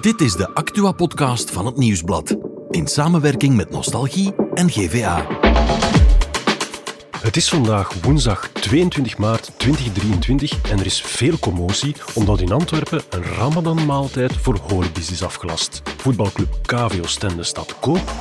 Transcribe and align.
Dit 0.00 0.20
is 0.20 0.32
de 0.32 0.54
Actua-podcast 0.54 1.50
van 1.50 1.66
het 1.66 1.76
Nieuwsblad. 1.76 2.36
In 2.70 2.86
samenwerking 2.86 3.56
met 3.56 3.70
Nostalgie 3.70 4.34
en 4.54 4.70
GVA. 4.70 5.26
Het 7.18 7.36
is 7.36 7.48
vandaag 7.48 7.94
woensdag 8.02 8.48
22 8.48 9.18
maart 9.18 9.50
2023 9.56 10.70
en 10.70 10.78
er 10.78 10.86
is 10.86 11.00
veel 11.00 11.38
commotie 11.38 11.96
omdat 12.14 12.40
in 12.40 12.52
Antwerpen 12.52 13.02
een 13.10 13.22
Ramadan-maaltijd 13.22 14.36
voor 14.36 14.58
holibies 14.68 15.10
is 15.10 15.22
afgelast. 15.22 15.82
Voetbalclub 15.96 16.58
KVO 16.62 17.06
Stende 17.06 17.42
staat 17.42 17.78
koop 17.78 18.12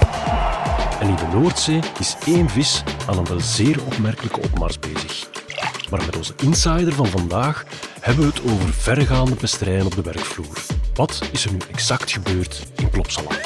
en 1.00 1.08
in 1.08 1.16
de 1.16 1.28
Noordzee 1.34 1.80
is 2.00 2.16
één 2.26 2.50
vis 2.50 2.84
aan 3.08 3.18
een 3.18 3.28
wel 3.28 3.40
zeer 3.40 3.80
opmerkelijke 3.86 4.42
opmars 4.42 4.80
bezig. 4.80 5.30
Maar 5.90 6.06
met 6.06 6.18
onze 6.18 6.34
insider 6.44 6.94
van 6.94 7.08
vandaag 7.08 7.66
hebben 8.00 8.26
we 8.26 8.32
het 8.32 8.52
over 8.52 8.74
verregaande 8.74 9.36
pesterijen 9.36 9.86
op 9.86 9.96
de 9.96 10.02
werkvloer. 10.02 10.82
Wat 10.94 11.22
is 11.32 11.46
er 11.46 11.52
nu 11.52 11.58
exact 11.72 12.12
gebeurd 12.12 12.64
in 12.76 12.90
Plopsaland? 12.90 13.40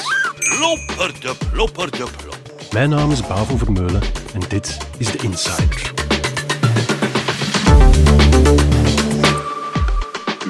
Plopperde, 0.57 1.35
plopperde, 1.51 1.97
plop. 1.97 2.37
Mijn 2.71 2.89
naam 2.89 3.11
is 3.11 3.27
Bavo 3.27 3.57
Vermeulen 3.57 4.01
en 4.33 4.41
dit 4.47 4.77
is 4.97 5.11
de 5.11 5.17
Insider. 5.17 5.91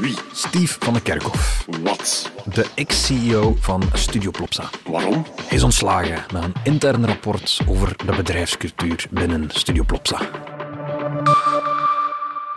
Wie? 0.02 0.16
Steve 0.34 0.76
van 0.80 0.94
de 0.94 1.02
Kerkhof, 1.02 1.66
Wat? 1.84 2.32
de 2.46 2.66
ex-CEO 2.76 3.58
van 3.60 3.84
Studio 3.94 4.32
Plopsa. 4.32 4.70
Waarom? 4.86 5.26
Hij 5.48 5.58
is 5.58 5.64
ontslagen 5.64 6.24
na 6.34 6.44
een 6.44 6.54
intern 6.64 7.06
rapport 7.06 7.60
over 7.68 7.96
de 8.06 8.16
bedrijfscultuur 8.16 9.06
binnen 9.10 9.50
Studio 9.52 9.84
Plopsa. 9.84 10.20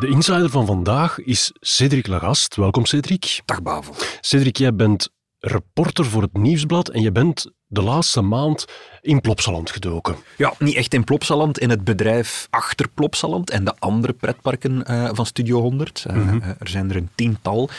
De 0.01 0.09
insider 0.09 0.51
van 0.51 0.67
vandaag 0.67 1.19
is 1.19 1.53
Cedric 1.61 2.07
Lagast. 2.07 2.57
Welkom 2.57 2.87
Cedric. 2.87 3.41
Dag 3.45 3.63
Bavo. 3.63 3.95
Cedric, 4.21 4.57
jij 4.57 4.75
bent 4.75 5.09
reporter 5.39 6.05
voor 6.05 6.23
het 6.23 6.37
Nieuwsblad 6.37 6.89
en 6.89 7.03
je 7.03 7.13
bent 7.13 7.51
de 7.67 7.83
laatste 7.83 8.21
maand 8.21 8.65
in 9.01 9.21
Plopsaland 9.21 9.71
gedoken. 9.71 10.16
Ja, 10.37 10.52
niet 10.59 10.74
echt 10.74 10.95
in 10.95 11.05
Plopsaland, 11.05 11.59
in 11.59 11.71
het 11.71 11.85
bedrijf 11.85 12.47
achter 12.51 12.89
Plopsaland 12.89 13.51
en 13.51 13.65
de 13.65 13.74
andere 13.79 14.13
pretparken 14.13 14.87
eh, 14.87 15.09
van 15.13 15.27
Studio 15.27 15.61
100. 15.61 16.05
Eh, 16.07 16.17
eh, 16.17 16.49
er 16.59 16.69
zijn 16.69 16.91
er 16.91 16.96
een 16.96 17.11
tiental. 17.15 17.71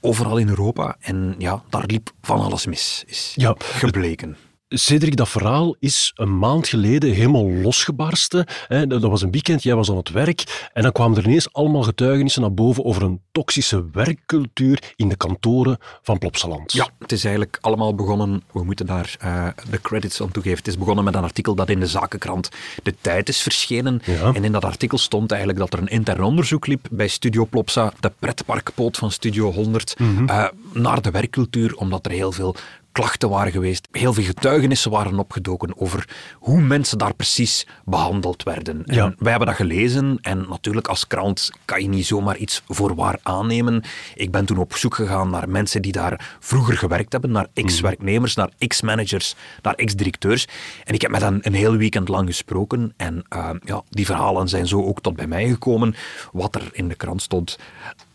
overal 0.00 0.36
in 0.36 0.48
Europa. 0.48 0.96
En 1.00 1.34
ja, 1.38 1.62
daar 1.68 1.84
liep 1.86 2.10
van 2.22 2.40
alles 2.40 2.66
mis, 2.66 3.04
is 3.06 3.32
Ja, 3.34 3.54
gebleken. 3.58 4.36
Cedric, 4.74 5.16
dat 5.16 5.28
verhaal 5.28 5.76
is 5.78 6.12
een 6.14 6.38
maand 6.38 6.68
geleden 6.68 7.12
helemaal 7.12 7.50
losgebarsten. 7.50 8.46
Dat 8.88 9.02
was 9.02 9.22
een 9.22 9.30
weekend, 9.30 9.62
jij 9.62 9.74
was 9.74 9.90
aan 9.90 9.96
het 9.96 10.10
werk 10.10 10.68
en 10.72 10.82
dan 10.82 10.92
kwamen 10.92 11.18
er 11.18 11.24
ineens 11.24 11.52
allemaal 11.52 11.82
getuigenissen 11.82 12.42
naar 12.42 12.54
boven 12.54 12.84
over 12.84 13.02
een 13.02 13.20
toxische 13.32 13.84
werkcultuur 13.92 14.92
in 14.96 15.08
de 15.08 15.16
kantoren 15.16 15.78
van 16.02 16.18
Plopsaland. 16.18 16.72
Ja, 16.72 16.88
het 16.98 17.12
is 17.12 17.24
eigenlijk 17.24 17.58
allemaal 17.60 17.94
begonnen, 17.94 18.42
we 18.52 18.64
moeten 18.64 18.86
daar 18.86 19.16
eh, 19.18 19.48
de 19.70 19.80
credits 19.80 20.22
aan 20.22 20.30
toegeven. 20.30 20.58
Het 20.58 20.68
is 20.68 20.78
begonnen 20.78 21.04
met 21.04 21.14
een 21.14 21.22
artikel 21.22 21.54
dat 21.54 21.68
in 21.68 21.80
de 21.80 21.86
zakenkrant 21.86 22.48
De 22.82 22.94
Tijd 23.00 23.28
is 23.28 23.40
verschenen. 23.40 24.02
Ja. 24.04 24.32
En 24.32 24.44
in 24.44 24.52
dat 24.52 24.64
artikel 24.64 24.98
stond 24.98 25.30
eigenlijk 25.30 25.60
dat 25.60 25.72
er 25.72 25.78
een 25.78 25.88
intern 25.88 26.22
onderzoek 26.22 26.66
liep 26.66 26.86
bij 26.90 27.08
Studio 27.08 27.44
Plopsa, 27.44 27.92
de 28.00 28.12
pretparkpoot 28.18 28.96
van 28.96 29.10
Studio 29.10 29.52
100, 29.52 29.96
eh, 30.26 30.44
naar 30.72 31.02
de 31.02 31.10
werkcultuur, 31.10 31.76
omdat 31.76 32.06
er 32.06 32.12
heel 32.12 32.32
veel 32.32 32.56
klachten 32.92 33.28
waren 33.28 33.52
geweest. 33.52 33.88
Heel 33.92 34.12
veel 34.12 34.24
getuigenissen 34.24 34.90
waren 34.90 35.18
opgedoken 35.18 35.80
over 35.80 36.08
hoe 36.34 36.60
mensen 36.60 36.98
daar 36.98 37.14
precies 37.14 37.66
behandeld 37.84 38.42
werden. 38.42 38.84
En 38.86 38.94
Ja. 38.94 39.14
wij 39.18 39.30
hebben 39.30 39.48
dat 39.48 39.56
gelezen 39.56 40.18
en 40.22 40.46
natuurlijk 40.48 40.88
als 40.88 41.06
krant 41.06 41.50
kan 41.64 41.82
je 41.82 41.88
niet 41.88 42.06
zomaar 42.06 42.36
iets 42.36 42.62
voor 42.68 42.94
waar 42.94 43.18
aannemen. 43.22 43.82
Ik 44.14 44.30
ben 44.30 44.44
toen 44.44 44.58
op 44.58 44.76
zoek 44.76 44.94
gegaan 44.94 45.30
naar 45.30 45.48
mensen 45.48 45.82
die 45.82 45.92
daar 45.92 46.36
vroeger 46.40 46.76
gewerkt 46.76 47.12
hebben, 47.12 47.30
naar 47.30 47.46
ex-werknemers, 47.54 48.34
naar 48.34 48.50
ex-managers, 48.58 49.34
naar 49.62 49.74
ex-directeurs. 49.74 50.46
En 50.84 50.94
ik 50.94 51.00
heb 51.02 51.10
met 51.10 51.22
hen 51.22 51.38
een 51.42 51.54
heel 51.54 51.76
weekend 51.76 52.08
lang 52.08 52.28
gesproken 52.28 52.92
en 52.96 53.24
eh, 53.28 53.50
ja, 53.64 53.82
die 53.88 54.06
verhalen 54.06 54.48
zijn 54.48 54.66
zo 54.66 54.84
ook 54.84 55.00
tot 55.00 55.16
bij 55.16 55.26
mij 55.26 55.48
gekomen. 55.48 55.94
Wat 56.32 56.54
er 56.54 56.68
in 56.72 56.88
de 56.88 56.94
krant 56.94 57.22
stond, 57.22 57.58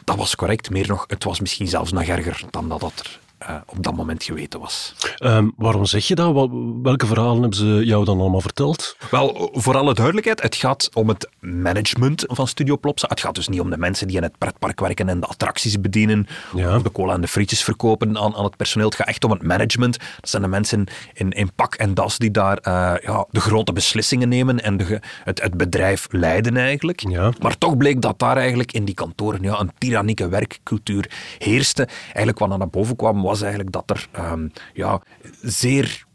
dat 0.04 0.16
was 0.18 0.36
correct. 0.36 0.70
Meer 0.70 0.88
nog, 0.88 1.04
het 1.08 1.24
was 1.24 1.40
misschien 1.40 1.68
zelfs 1.68 1.92
nog 1.92 2.04
erger 2.04 2.44
dan 2.50 2.70
dat 2.70 2.80
dat 2.80 3.00
er 3.00 3.20
eh, 3.38 3.56
op 3.66 3.84
dat 3.84 3.96
moment 3.96 4.24
geweten 4.24 4.60
was. 4.60 4.96
Ehm, 5.18 5.50
waarom 5.58 5.86
zeg 5.86 6.08
je 6.08 6.16
dat? 6.16 6.50
Welke 6.82 7.06
verhalen 7.06 7.40
hebben 7.42 7.58
ze 7.60 7.82
jou 7.86 8.06
dan 8.06 8.20
allemaal 8.20 8.42
verteld? 8.42 8.98
Wel, 9.12 9.50
voor 9.54 9.78
alle 9.78 9.94
duidelijkheid, 9.94 10.42
het 10.42 10.56
gaat 10.56 10.90
om 10.94 11.08
het 11.10 11.30
management 11.40 12.24
van 12.28 12.48
Studio 12.48 12.78
Plopsa. 12.78 13.08
Het 13.08 13.20
gaat 13.20 13.36
dus 13.36 13.48
niet 13.48 13.60
om 13.60 13.70
de 13.70 13.78
mensen 13.78 14.08
die 14.08 14.18
in 14.18 14.24
het 14.24 14.38
pretpark 14.38 14.80
werken 14.80 15.10
en 15.10 15.20
de 15.20 15.26
attracties 15.26 15.82
bedienen, 15.82 16.28
Ja. 16.56 16.76
of 16.76 16.82
de 16.82 16.92
cola 16.92 17.14
en 17.14 17.22
de 17.22 17.28
frietjes 17.28 17.64
verkopen 17.64 18.18
aan, 18.18 18.36
aan 18.36 18.44
het 18.44 18.58
personeel. 18.58 18.88
Het 18.88 18.96
gaat 18.96 19.08
echt 19.08 19.24
om 19.24 19.32
het 19.32 19.44
management. 19.44 19.98
Dat 20.20 20.30
zijn 20.30 20.42
de 20.42 20.48
mensen 20.48 20.86
in, 21.14 21.32
in 21.32 21.52
pak 21.56 21.76
en 21.76 21.94
das 21.94 22.18
die 22.18 22.32
daar 22.32 22.58
eh, 22.58 22.94
ja, 23.04 23.26
de 23.32 23.40
grote 23.40 23.74
beslissingen 23.74 24.30
nemen 24.30 24.64
en 24.64 24.78
de, 24.78 25.00
het, 25.24 25.42
het 25.42 25.58
bedrijf 25.58 26.08
leiden 26.10 26.58
eigenlijk. 26.58 27.10
Ja. 27.10 27.32
Maar 27.42 27.58
toch 27.58 27.78
bleek 27.78 28.02
dat 28.02 28.20
daar 28.20 28.38
eigenlijk 28.38 28.72
in 28.72 28.86
die 28.86 28.96
kantoren 28.96 29.42
ja, 29.44 29.60
een 29.60 29.72
tyrannieke 29.78 30.28
werkcultuur 30.28 31.12
heerste. 31.38 31.88
Eigenlijk 32.04 32.40
wat 32.40 32.58
naar 32.58 32.70
boven 32.70 32.96
kwam, 32.96 33.25
was 33.26 33.42
eigenlijk 33.42 33.72
dat 33.72 33.90
er 33.90 34.08
ehm, 34.12 34.48
ja, 34.74 35.02
zeer 35.42 36.06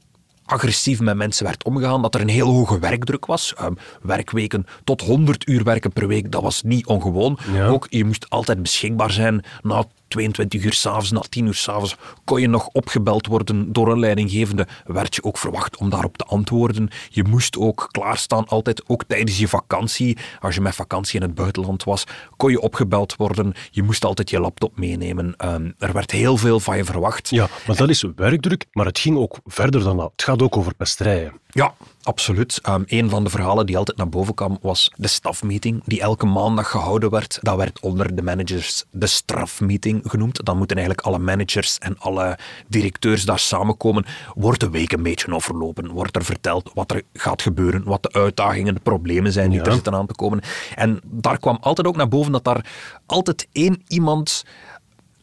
agressief 0.44 1.00
met 1.00 1.16
mensen 1.16 1.44
werd 1.44 1.64
omgegaan, 1.64 2.02
dat 2.02 2.14
er 2.14 2.20
een 2.20 2.28
heel 2.28 2.48
hoge 2.48 2.78
werkdruk 2.78 3.26
was. 3.26 3.54
Ehm, 3.54 3.72
werkweken 4.02 4.66
tot 4.84 5.00
100 5.00 5.48
uur 5.48 5.64
werken 5.64 5.92
per 5.92 6.06
week, 6.06 6.32
dat 6.32 6.42
was 6.42 6.62
niet 6.62 6.86
ongewoon. 6.86 7.38
Ja. 7.52 7.66
Ook, 7.66 7.86
je 7.90 8.04
moest 8.04 8.30
altijd 8.30 8.62
beschikbaar 8.62 9.10
zijn. 9.10 9.44
Na 9.62 9.84
22 10.10 10.64
uur 10.64 10.72
s'avonds, 10.72 11.10
na 11.10 11.20
10 11.28 11.46
uur 11.46 11.54
s'avonds, 11.54 11.96
kon 12.24 12.40
je 12.40 12.48
nog 12.48 12.66
opgebeld 12.66 13.26
worden 13.26 13.72
door 13.72 13.92
een 13.92 13.98
leidinggevende. 13.98 14.66
Werd 14.84 15.14
je 15.14 15.24
ook 15.24 15.38
verwacht 15.38 15.76
om 15.76 15.90
daarop 15.90 16.16
te 16.16 16.24
antwoorden. 16.24 16.90
Je 17.10 17.24
moest 17.24 17.58
ook 17.58 17.88
klaarstaan, 17.90 18.46
altijd, 18.46 18.82
ook 18.86 19.04
tijdens 19.04 19.38
je 19.38 19.48
vakantie. 19.48 20.18
Als 20.40 20.54
je 20.54 20.60
met 20.60 20.74
vakantie 20.74 21.20
in 21.20 21.26
het 21.26 21.34
buitenland 21.34 21.84
was, 21.84 22.04
kon 22.36 22.50
je 22.50 22.60
opgebeld 22.60 23.16
worden. 23.16 23.52
Je 23.70 23.82
moest 23.82 24.04
altijd 24.04 24.30
je 24.30 24.40
laptop 24.40 24.78
meenemen. 24.78 25.36
Ehm, 25.36 25.70
er 25.78 25.92
werd 25.92 26.10
heel 26.10 26.36
veel 26.36 26.60
van 26.60 26.76
je 26.76 26.84
verwacht. 26.84 27.28
Ja, 27.28 27.48
maar 27.66 27.76
dat 27.76 27.88
is 27.88 28.04
werkdruk, 28.16 28.66
maar 28.72 28.86
het 28.86 28.98
ging 28.98 29.16
ook 29.16 29.38
verder 29.44 29.82
dan 29.82 29.96
dat. 29.96 30.10
Het 30.12 30.22
gaat 30.22 30.42
ook 30.42 30.56
over 30.56 30.74
pesterijen. 30.74 31.32
Ja, 31.52 31.74
absoluut. 32.02 32.58
Ehm, 32.62 32.82
een 32.86 33.10
van 33.10 33.24
de 33.24 33.30
verhalen 33.30 33.66
die 33.66 33.76
altijd 33.76 33.96
naar 33.96 34.08
boven 34.08 34.34
kwam 34.34 34.58
was 34.62 34.92
de 34.96 35.08
stafmeeting 35.08 35.82
die 35.84 36.00
elke 36.00 36.26
maandag 36.26 36.70
gehouden 36.70 37.10
werd. 37.10 37.38
Dat 37.42 37.56
werd 37.56 37.80
onder 37.80 38.14
de 38.16 38.22
managers 38.22 38.84
de 38.90 39.06
strafmeeting 39.06 40.02
genoemd. 40.06 40.44
Dan 40.44 40.56
moeten 40.56 40.76
eigenlijk 40.76 41.06
alle 41.06 41.18
managers 41.18 41.78
en 41.78 41.98
alle 41.98 42.38
directeurs 42.68 43.24
daar 43.24 43.38
samenkomen. 43.38 44.04
Wordt 44.34 44.60
de 44.60 44.70
week 44.70 44.92
een 44.92 45.02
beetje 45.02 45.34
overlopen? 45.34 45.90
Wordt 45.90 46.16
er 46.16 46.24
verteld 46.24 46.70
wat 46.74 46.90
er 46.90 47.02
gaat 47.12 47.42
gebeuren? 47.42 47.84
Wat 47.84 48.02
de 48.02 48.12
uitdagingen, 48.12 48.74
de 48.74 48.80
problemen 48.80 49.32
zijn 49.32 49.50
die 49.50 49.58
Ja. 49.58 49.64
er 49.64 49.72
zitten 49.72 49.94
aan 49.94 50.06
te 50.06 50.14
komen? 50.14 50.40
En 50.74 51.00
daar 51.04 51.38
kwam 51.38 51.58
altijd 51.60 51.86
ook 51.86 51.96
naar 51.96 52.08
boven 52.08 52.32
dat 52.32 52.44
daar 52.44 52.66
altijd 53.06 53.48
één 53.52 53.82
iemand 53.88 54.44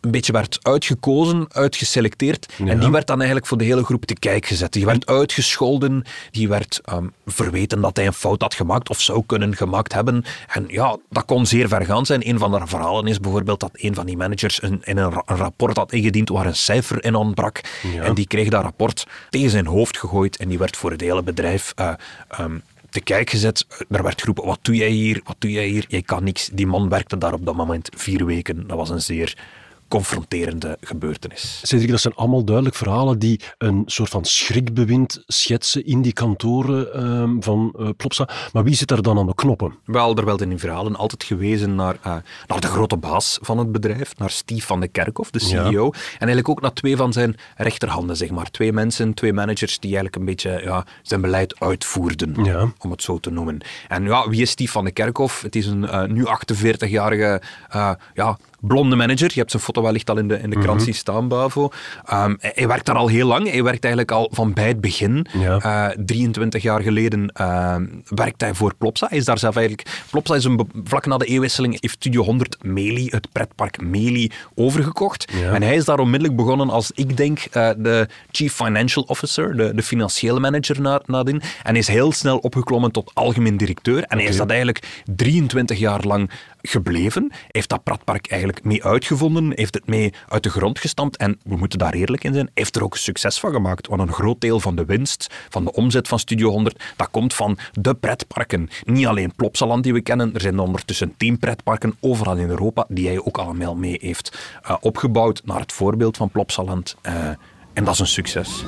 een 0.02 0.12
beetje 0.12 0.31
werd 0.31 0.59
uitgekozen, 0.62 1.46
uitgeselecteerd. 1.52 2.53
Ja. 2.58 2.66
En 2.66 2.80
die 2.80 2.91
werd 2.91 3.08
dan 3.08 3.18
eigenlijk 3.18 3.47
voor 3.47 3.58
de 3.58 3.63
hele 3.63 3.84
groep 3.84 4.06
te 4.06 4.13
kijk 4.13 4.46
gezet. 4.46 4.74
Die 4.74 4.85
werd 4.85 5.06
uitgescholden, 5.06 6.03
die 6.31 6.47
werd 6.47 6.81
ehm, 6.84 7.08
verweten 7.25 7.81
dat 7.81 7.97
hij 7.97 8.06
een 8.06 8.13
fout 8.13 8.41
had 8.41 8.53
gemaakt 8.53 8.90
of 8.90 9.02
zou 9.02 9.24
kunnen 9.25 9.56
gemaakt 9.56 9.94
hebben. 9.94 10.24
En 10.47 10.66
ja, 10.68 10.97
dat 11.09 11.25
kon 11.25 11.46
zeer 11.46 11.68
ver 11.68 11.85
gaan 11.85 12.06
zijn. 12.06 12.30
Een 12.30 12.40
van 12.40 12.52
de 12.52 12.62
verhalen 12.66 13.08
is 13.08 13.19
bijvoorbeeld 13.19 13.59
dat 13.59 13.72
een 13.74 13.96
van 13.96 14.06
die 14.06 14.18
managers 14.18 14.62
een, 14.62 14.81
in 14.84 14.97
een, 14.97 15.12
ra- 15.12 15.24
een 15.25 15.38
rapport 15.38 15.78
had 15.78 15.91
ingediend 15.91 16.29
waar 16.29 16.46
een 16.46 16.56
cijfer 16.56 17.03
in 17.03 17.16
ontbrak. 17.16 17.62
Ja. 17.94 18.03
En 18.03 18.14
die 18.14 18.28
kreeg 18.28 18.50
dat 18.50 18.64
rapport 18.64 19.06
tegen 19.29 19.50
zijn 19.50 19.66
hoofd 19.66 19.97
gegooid 19.97 20.38
en 20.38 20.47
die 20.50 20.58
werd 20.58 20.78
voor 20.78 20.91
het 20.91 21.02
hele 21.02 21.24
bedrijf... 21.24 21.74
ehm, 21.75 22.58
te 22.90 23.02
kijk 23.02 23.29
gezet. 23.29 23.66
Er 23.90 24.03
werd 24.03 24.19
geroepen, 24.19 24.46
wat 24.46 24.59
doe 24.62 24.75
jij 24.75 24.90
hier? 24.90 25.22
Wat 25.24 25.35
doe 25.40 25.52
jij 25.52 25.68
hier? 25.68 25.85
Je 25.88 26.02
kan 26.02 26.24
niks. 26.24 26.50
Die 26.53 26.68
man 26.68 26.90
werkte 26.90 27.18
daar 27.18 27.34
op 27.34 27.46
dat 27.46 27.56
moment 27.56 27.90
vier 27.96 28.25
weken. 28.25 28.68
Dat 28.68 28.78
was 28.78 28.90
een 28.90 29.02
zeer 29.02 29.38
confronterende 29.87 30.77
gebeurtenis. 30.81 31.59
Cedric, 31.63 31.89
dat 31.89 31.99
zijn 31.99 32.15
allemaal 32.15 32.43
duidelijk 32.43 32.75
verhalen 32.75 33.19
die 33.19 33.39
een 33.57 33.84
soort 33.85 34.09
van 34.09 34.25
schrikbewind 34.25 35.23
schetsen 35.28 35.85
in 35.85 36.01
die 36.01 36.13
kantoren 36.13 36.93
ehm, 36.93 37.35
van 37.39 37.73
eh, 37.79 37.89
Plopsa. 37.97 38.29
Maar 38.53 38.63
wie 38.63 38.75
zit 38.75 38.87
daar 38.87 39.01
dan 39.01 39.17
aan 39.19 39.25
de 39.28 39.35
knoppen? 39.35 39.73
Wel, 39.85 40.16
er 40.16 40.25
werd 40.25 40.41
in 40.41 40.49
die 40.49 40.57
verhalen 40.57 40.95
altijd 40.95 41.23
gewezen 41.23 41.75
naar, 41.75 41.97
eh, 42.01 42.16
naar 42.47 42.59
de 42.61 42.67
grote 42.67 42.97
baas 42.97 43.37
van 43.41 43.57
het 43.57 43.72
bedrijf, 43.72 44.17
naar 44.17 44.29
Steve 44.29 44.66
van 44.67 44.79
de 44.79 44.87
Kerkhof, 44.87 45.31
de 45.31 45.39
Ja. 45.39 45.45
CEO. 45.47 45.85
En 45.91 45.93
eigenlijk 46.17 46.49
ook 46.49 46.61
naar 46.61 46.73
twee 46.73 46.95
van 46.97 47.13
zijn 47.13 47.35
rechterhanden, 47.55 48.17
zeg 48.17 48.29
maar. 48.29 48.51
Twee 48.51 48.73
mensen, 48.73 49.13
twee 49.13 49.33
managers 49.33 49.79
die 49.79 49.90
eigenlijk 49.95 50.16
een 50.16 50.25
beetje 50.25 50.61
ja, 50.63 50.85
zijn 51.01 51.22
beleid 51.22 51.59
uitvoerden, 51.59 52.43
Ja. 52.43 52.72
om 52.79 52.91
het 52.91 53.01
zo 53.03 53.17
te 53.19 53.29
noemen. 53.29 53.57
En 53.87 54.03
ja, 54.03 54.29
wie 54.29 54.41
is 54.41 54.49
Steve 54.49 54.72
van 54.72 54.85
de 54.85 54.91
Kerkhof? 54.91 55.41
Het 55.41 55.55
is 55.55 55.66
een 55.66 55.87
eh, 55.87 56.03
nu 56.03 56.25
48-jarige 56.25 57.41
eh, 57.69 57.91
ja, 58.13 58.37
blonde 58.59 58.95
manager. 58.95 59.29
Je 59.33 59.39
hebt 59.39 59.51
zijn 59.51 59.63
foto 59.63 59.81
wellicht 59.81 60.09
al 60.09 60.17
in 60.17 60.27
de, 60.27 60.39
in 60.39 60.49
de 60.49 60.59
krant 60.59 60.83
zien 60.83 60.93
staan, 60.93 61.27
Bavo. 61.27 61.69
Ehm, 62.05 62.35
hij, 62.39 62.51
hij 62.55 62.67
werkt 62.67 62.85
daar 62.85 62.95
al 62.95 63.07
heel 63.07 63.27
lang. 63.27 63.51
Hij 63.51 63.63
werkt 63.63 63.83
eigenlijk 63.83 64.11
al 64.11 64.29
van 64.31 64.53
bij 64.53 64.67
het 64.67 64.81
begin. 64.81 65.27
Ja. 65.39 65.59
Eh, 65.59 66.03
23 66.05 66.63
jaar 66.63 66.81
geleden 66.81 67.31
ehm, 67.33 67.85
werkt 68.05 68.41
hij 68.41 68.53
voor 68.53 68.75
Plopsa. 68.75 69.07
Hij 69.09 69.17
is 69.17 69.25
daar 69.25 69.37
zelf 69.37 69.55
eigenlijk... 69.55 69.89
Plopsa 70.09 70.35
is 70.35 70.43
een 70.43 70.69
vlak 70.83 71.05
na 71.05 71.17
de 71.17 71.25
eeuwwisseling 71.25 71.77
heeft 71.81 71.93
Studio 71.93 72.23
100 72.23 72.57
Meli, 72.63 73.07
het 73.09 73.31
pretpark 73.31 73.81
Meli, 73.81 74.31
overgekocht. 74.55 75.31
Ja. 75.41 75.53
En 75.53 75.61
hij 75.61 75.75
is 75.75 75.85
daar 75.85 75.99
onmiddellijk 75.99 76.37
begonnen 76.37 76.69
als, 76.69 76.91
ik 76.95 77.17
denk, 77.17 77.39
eh, 77.39 77.69
de 77.77 78.07
Chief 78.31 78.53
Financial 78.53 79.03
Officer, 79.03 79.57
de, 79.57 79.75
de 79.75 79.83
financiële 79.83 80.39
manager 80.39 80.81
na, 80.81 81.01
nadien. 81.05 81.41
En 81.63 81.75
is 81.75 81.87
heel 81.87 82.11
snel 82.11 82.37
opgeklommen 82.37 82.91
tot 82.91 83.11
algemeen 83.13 83.57
directeur. 83.57 84.03
En 84.03 84.17
hij 84.17 84.27
is 84.27 84.37
dat 84.37 84.49
eigenlijk 84.49 85.03
23 85.15 85.79
jaar 85.79 86.03
lang 86.03 86.31
gebleven. 86.61 87.31
Heeft 87.47 87.69
dat 87.69 87.83
pretpark 87.83 88.27
eigenlijk 88.27 88.47
mee 88.64 88.84
uitgevonden, 88.84 89.52
heeft 89.55 89.73
het 89.73 89.88
mee 89.88 90.14
uit 90.28 90.44
de 90.44 90.49
grond 90.49 90.79
gestampt. 90.79 91.17
En 91.17 91.40
we 91.44 91.55
moeten 91.55 91.79
daar 91.79 91.94
eerlijk 91.94 92.23
in 92.23 92.34
zijn, 92.34 92.49
heeft 92.53 92.76
er 92.76 92.84
ook 92.84 92.97
succes 92.97 93.40
van 93.40 93.52
gemaakt. 93.52 93.88
Want 93.88 94.02
een 94.02 94.14
groot 94.14 94.41
deel 94.41 94.59
van 94.59 94.76
de 94.76 94.85
winst, 94.85 95.28
van 95.49 95.64
de 95.64 95.72
omzet 95.73 96.08
van 96.08 96.20
Studio 96.20 96.49
100, 96.49 96.84
dat 96.96 97.09
komt 97.11 97.34
van 97.34 97.58
de 97.72 97.94
pretparken. 97.94 98.70
Niet 98.84 99.05
alleen 99.05 99.35
Plopsaland 99.35 99.84
die 99.84 99.94
we 99.94 100.02
kennen, 100.02 100.34
er 100.34 100.41
zijn 100.41 100.59
ondertussen 100.59 101.14
tien 101.17 101.40
pretparken 101.40 101.96
overal 101.99 102.38
in 102.38 102.49
Europa 102.49 102.85
die 102.90 103.08
hij 103.08 103.22
ook 103.23 103.38
allemaal 103.38 103.76
mee 103.76 103.97
heeft 104.02 104.38
eh, 104.61 104.76
opgebouwd 104.79 105.41
naar 105.46 105.59
het 105.59 105.73
voorbeeld 105.73 106.17
van 106.17 106.29
Plopsaland. 106.29 106.96
Eh, 107.02 107.29
en 107.73 107.84
dat 107.84 107.93
is 107.93 108.00
een 108.00 108.08
succes. 108.08 108.64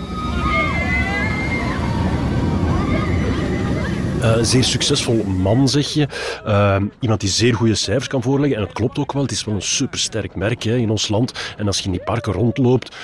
Eh, 4.21 4.38
zeer 4.42 4.63
succesvol 4.63 5.24
man, 5.24 5.69
zeg 5.69 5.88
je. 5.88 6.07
Eh, 6.45 6.81
iemand 7.00 7.19
die 7.19 7.30
zeer 7.30 7.56
goede 7.56 7.75
cijfers 7.75 8.07
kan 8.07 8.21
voorleggen. 8.21 8.57
En 8.57 8.63
het 8.63 8.74
klopt 8.74 9.00
ook 9.00 9.13
wel, 9.13 9.21
het 9.21 9.31
is 9.31 9.44
wel 9.44 9.56
een 9.56 9.62
supersterk 9.62 10.36
merk 10.36 10.63
hè, 10.63 10.75
in 10.75 10.89
ons 10.89 11.07
land. 11.07 11.54
En 11.57 11.68
als 11.68 11.77
je 11.77 11.86
in 11.86 11.92
die 11.92 12.04
parken 12.04 12.33
rondloopt, 12.33 12.95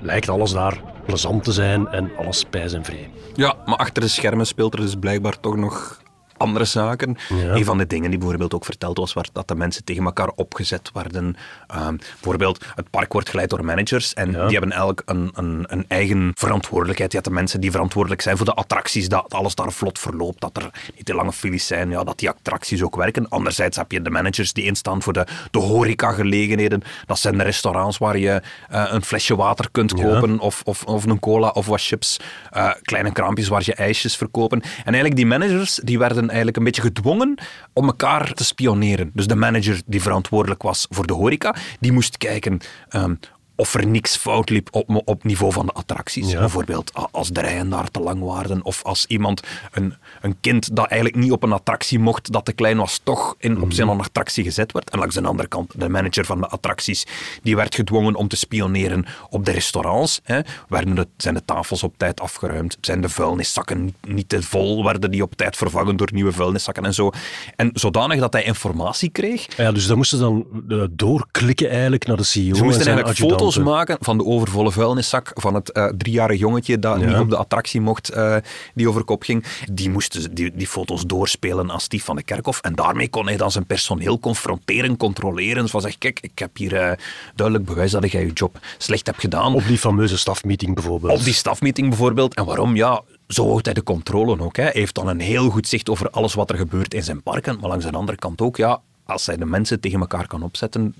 lijkt 0.00 0.28
alles 0.28 0.52
daar 0.52 0.80
plezant 1.06 1.44
te 1.44 1.52
zijn 1.52 1.86
en 1.86 2.10
alles 2.18 2.38
spijs 2.38 2.72
en 2.72 2.84
vrij. 2.84 3.10
Ja, 3.34 3.54
maar 3.64 3.76
achter 3.76 4.02
de 4.02 4.08
schermen 4.08 4.46
speelt 4.46 4.74
er 4.74 4.80
dus 4.80 4.94
blijkbaar 4.94 5.40
toch 5.40 5.56
nog 5.56 6.00
andere 6.38 6.64
zaken. 6.64 7.16
Ja. 7.28 7.54
Een 7.54 7.64
van 7.64 7.78
de 7.78 7.86
dingen 7.86 8.10
die 8.10 8.18
bijvoorbeeld 8.18 8.54
ook 8.54 8.64
verteld 8.64 8.96
was, 8.98 9.12
was 9.12 9.28
dat 9.32 9.48
de 9.48 9.54
mensen 9.54 9.84
tegen 9.84 10.04
elkaar 10.04 10.30
opgezet 10.34 10.90
werden. 10.94 11.36
Ehm, 11.66 11.96
bijvoorbeeld, 11.96 12.64
het 12.74 12.90
park 12.90 13.12
wordt 13.12 13.28
geleid 13.30 13.50
door 13.50 13.64
managers 13.64 14.14
en 14.14 14.30
Ja. 14.30 14.46
die 14.46 14.58
hebben 14.58 14.72
elk 14.76 15.02
een, 15.04 15.30
een, 15.34 15.64
een 15.68 15.84
eigen 15.88 16.30
verantwoordelijkheid. 16.34 17.10
Je 17.12 17.18
hebt 17.18 17.28
de 17.28 17.34
mensen 17.36 17.60
die 17.60 17.70
verantwoordelijk 17.70 18.22
zijn 18.22 18.36
voor 18.36 18.46
de 18.46 18.54
attracties, 18.54 19.08
dat 19.08 19.34
alles 19.34 19.54
daar 19.54 19.72
vlot 19.72 19.98
verloopt, 19.98 20.40
dat 20.40 20.56
er 20.56 20.70
niet 20.96 21.06
te 21.06 21.14
lange 21.14 21.32
files 21.32 21.66
zijn, 21.66 21.90
ja, 21.90 22.04
dat 22.04 22.18
die 22.18 22.28
attracties 22.30 22.82
ook 22.82 22.96
werken. 22.96 23.28
Anderzijds 23.28 23.76
heb 23.76 23.92
je 23.92 24.02
de 24.02 24.10
managers 24.10 24.52
die 24.52 24.64
instaan 24.64 25.02
voor 25.02 25.12
de, 25.12 25.26
de 25.50 25.58
horecagelegenheden. 25.58 26.82
Dat 27.06 27.18
zijn 27.18 27.38
de 27.38 27.42
restaurants 27.44 27.98
waar 27.98 28.18
je 28.18 28.42
eh, 28.68 28.84
een 28.88 29.04
flesje 29.04 29.36
water 29.36 29.68
kunt 29.72 29.90
Ja. 29.96 30.02
kopen 30.04 30.38
of, 30.38 30.62
of, 30.64 30.84
of 30.84 31.04
een 31.04 31.20
cola 31.20 31.48
of 31.48 31.66
wat 31.66 31.80
chips. 31.82 32.20
Eh, 32.50 32.70
kleine 32.82 33.12
kraampjes 33.12 33.48
waar 33.48 33.62
je 33.64 33.74
ijsjes 33.74 34.16
verkopen. 34.16 34.60
En 34.62 34.70
eigenlijk 34.84 35.16
die 35.16 35.26
managers 35.26 35.80
die 35.82 35.98
werden 35.98 36.25
eigenlijk 36.26 36.56
een 36.56 36.64
beetje 36.64 36.82
gedwongen 36.82 37.34
om 37.72 37.86
elkaar 37.86 38.32
te 38.32 38.44
spioneren. 38.44 39.10
Dus 39.14 39.26
de 39.26 39.34
manager 39.34 39.82
die 39.86 40.02
verantwoordelijk 40.02 40.62
was 40.62 40.86
voor 40.90 41.06
de 41.06 41.12
horeca, 41.12 41.54
die 41.80 41.92
moest 41.92 42.16
kijken 42.16 42.58
ehm, 42.88 43.14
of 43.56 43.74
er 43.74 43.86
niks 43.86 44.16
fout 44.16 44.50
liep 44.50 44.68
op, 44.70 45.02
op 45.04 45.24
niveau 45.24 45.52
van 45.52 45.66
de 45.66 45.72
attracties. 45.72 46.30
Ja. 46.30 46.38
Bijvoorbeeld 46.38 46.92
als 47.10 47.28
de 47.28 47.40
rijen 47.40 47.68
daar 47.68 47.90
te 47.90 48.00
lang 48.00 48.22
waren 48.22 48.64
of 48.64 48.82
als 48.84 49.06
iemand, 49.06 49.42
een, 49.72 49.94
een 50.20 50.36
kind 50.40 50.76
dat 50.76 50.86
eigenlijk 50.86 51.22
niet 51.22 51.32
op 51.32 51.42
een 51.42 51.52
attractie 51.52 51.98
mocht, 51.98 52.32
dat 52.32 52.44
te 52.44 52.52
klein 52.52 52.76
was, 52.76 53.00
toch 53.02 53.34
in, 53.38 53.62
op 53.62 53.72
zijn 53.72 53.88
attractie 53.88 54.44
gezet 54.44 54.72
werd. 54.72 54.90
En 54.90 54.98
langs 54.98 55.14
de 55.14 55.22
andere 55.22 55.48
kant, 55.48 55.80
de 55.80 55.88
manager 55.88 56.24
van 56.24 56.40
de 56.40 56.46
attracties, 56.46 57.06
die 57.42 57.56
werd 57.56 57.74
gedwongen 57.74 58.14
om 58.14 58.28
te 58.28 58.36
spioneren 58.36 59.06
op 59.30 59.44
de 59.44 59.50
restaurants. 59.50 60.20
Hè. 60.22 60.40
Werden 60.68 60.94
de, 60.94 61.06
zijn 61.16 61.34
de 61.34 61.44
tafels 61.44 61.82
op 61.82 61.94
tijd 61.96 62.20
afgeruimd? 62.20 62.78
Zijn 62.80 63.00
de 63.00 63.08
vuilniszakken 63.08 63.94
niet, 64.06 64.28
te 64.28 64.42
vol? 64.42 64.84
Werden 64.84 65.10
die 65.10 65.22
op 65.22 65.36
tijd 65.36 65.56
vervangen 65.56 65.96
door 65.96 66.08
nieuwe 66.12 66.32
vuilniszakken 66.32 66.84
en 66.84 66.94
zo? 66.94 67.10
En 67.56 67.70
zodanig 67.72 68.20
dat 68.20 68.32
hij 68.32 68.42
informatie 68.42 69.08
kreeg, 69.08 69.56
Ja, 69.56 69.72
dus 69.72 69.86
dan 69.86 69.96
moesten 69.96 70.18
ze 70.18 70.24
dan 70.24 70.46
eh, 70.68 70.82
doorklikken 70.90 71.70
eigenlijk 71.70 72.06
naar 72.06 72.16
de 72.16 72.22
CEO. 72.22 72.54
ze 72.54 72.60
en 72.60 72.64
moesten 72.64 72.84
zijn 72.84 72.96
eigenlijk 72.96 73.18
foto's 73.52 73.72
maken 73.72 73.96
van 74.00 74.18
de 74.18 74.24
overvolle 74.24 74.72
vuilniszak 74.72 75.30
van 75.34 75.54
het 75.54 75.72
eh 75.72 75.86
driejarig 75.98 76.38
jongetje 76.38 76.78
dat 76.78 77.00
Ja. 77.00 77.06
niet 77.06 77.16
op 77.18 77.30
de 77.30 77.36
attractie 77.36 77.80
mocht, 77.80 78.08
eh, 78.08 78.36
die 78.74 78.88
over 78.88 79.04
kop 79.04 79.22
ging. 79.22 79.44
Die 79.72 79.90
moesten 79.90 80.34
die, 80.34 80.52
die 80.54 80.66
foto's 80.66 81.02
doorspelen 81.06 81.70
aan 81.72 81.80
Stief 81.80 82.04
van 82.04 82.16
de 82.16 82.22
Kerkhof. 82.22 82.60
En 82.60 82.74
daarmee 82.74 83.08
kon 83.08 83.26
hij 83.26 83.36
dan 83.36 83.50
zijn 83.50 83.66
personeel 83.66 84.18
confronteren, 84.18 84.96
controleren. 84.96 85.68
Zo 85.68 85.78
zeg 85.78 85.98
kijk, 85.98 86.20
ik 86.20 86.38
heb 86.38 86.56
hier 86.56 86.74
eh, 86.76 86.92
duidelijk 87.34 87.66
bewijs 87.66 87.90
dat 87.90 88.10
jij 88.10 88.24
je 88.24 88.32
job 88.32 88.58
slecht 88.78 89.06
hebt 89.06 89.20
gedaan. 89.20 89.54
Op 89.54 89.66
die 89.66 89.78
fameuze 89.78 90.18
stafmeeting 90.18 90.74
bijvoorbeeld. 90.74 91.18
Op 91.18 91.24
die 91.24 91.34
stafmeeting 91.34 91.88
bijvoorbeeld. 91.88 92.34
En 92.34 92.44
waarom? 92.44 92.76
Ja, 92.76 93.02
zo 93.28 93.48
houdt 93.48 93.64
hij 93.64 93.74
de 93.74 93.82
controle 93.82 94.40
ook. 94.40 94.56
Hè. 94.56 94.62
Hij 94.62 94.72
heeft 94.74 94.94
dan 94.94 95.08
een 95.08 95.20
heel 95.20 95.50
goed 95.50 95.68
zicht 95.68 95.88
over 95.88 96.10
alles 96.10 96.34
wat 96.34 96.50
er 96.50 96.56
gebeurt 96.56 96.94
in 96.94 97.02
zijn 97.02 97.22
parken. 97.22 97.58
Maar 97.60 97.68
langs 97.68 97.84
de 97.84 97.92
andere 97.92 98.18
kant 98.18 98.40
ook, 98.40 98.56
ja, 98.56 98.80
als 99.06 99.26
hij 99.26 99.36
de 99.36 99.44
mensen 99.44 99.80
tegen 99.80 100.00
elkaar 100.00 100.26
kan 100.26 100.42
opzetten, 100.42 100.94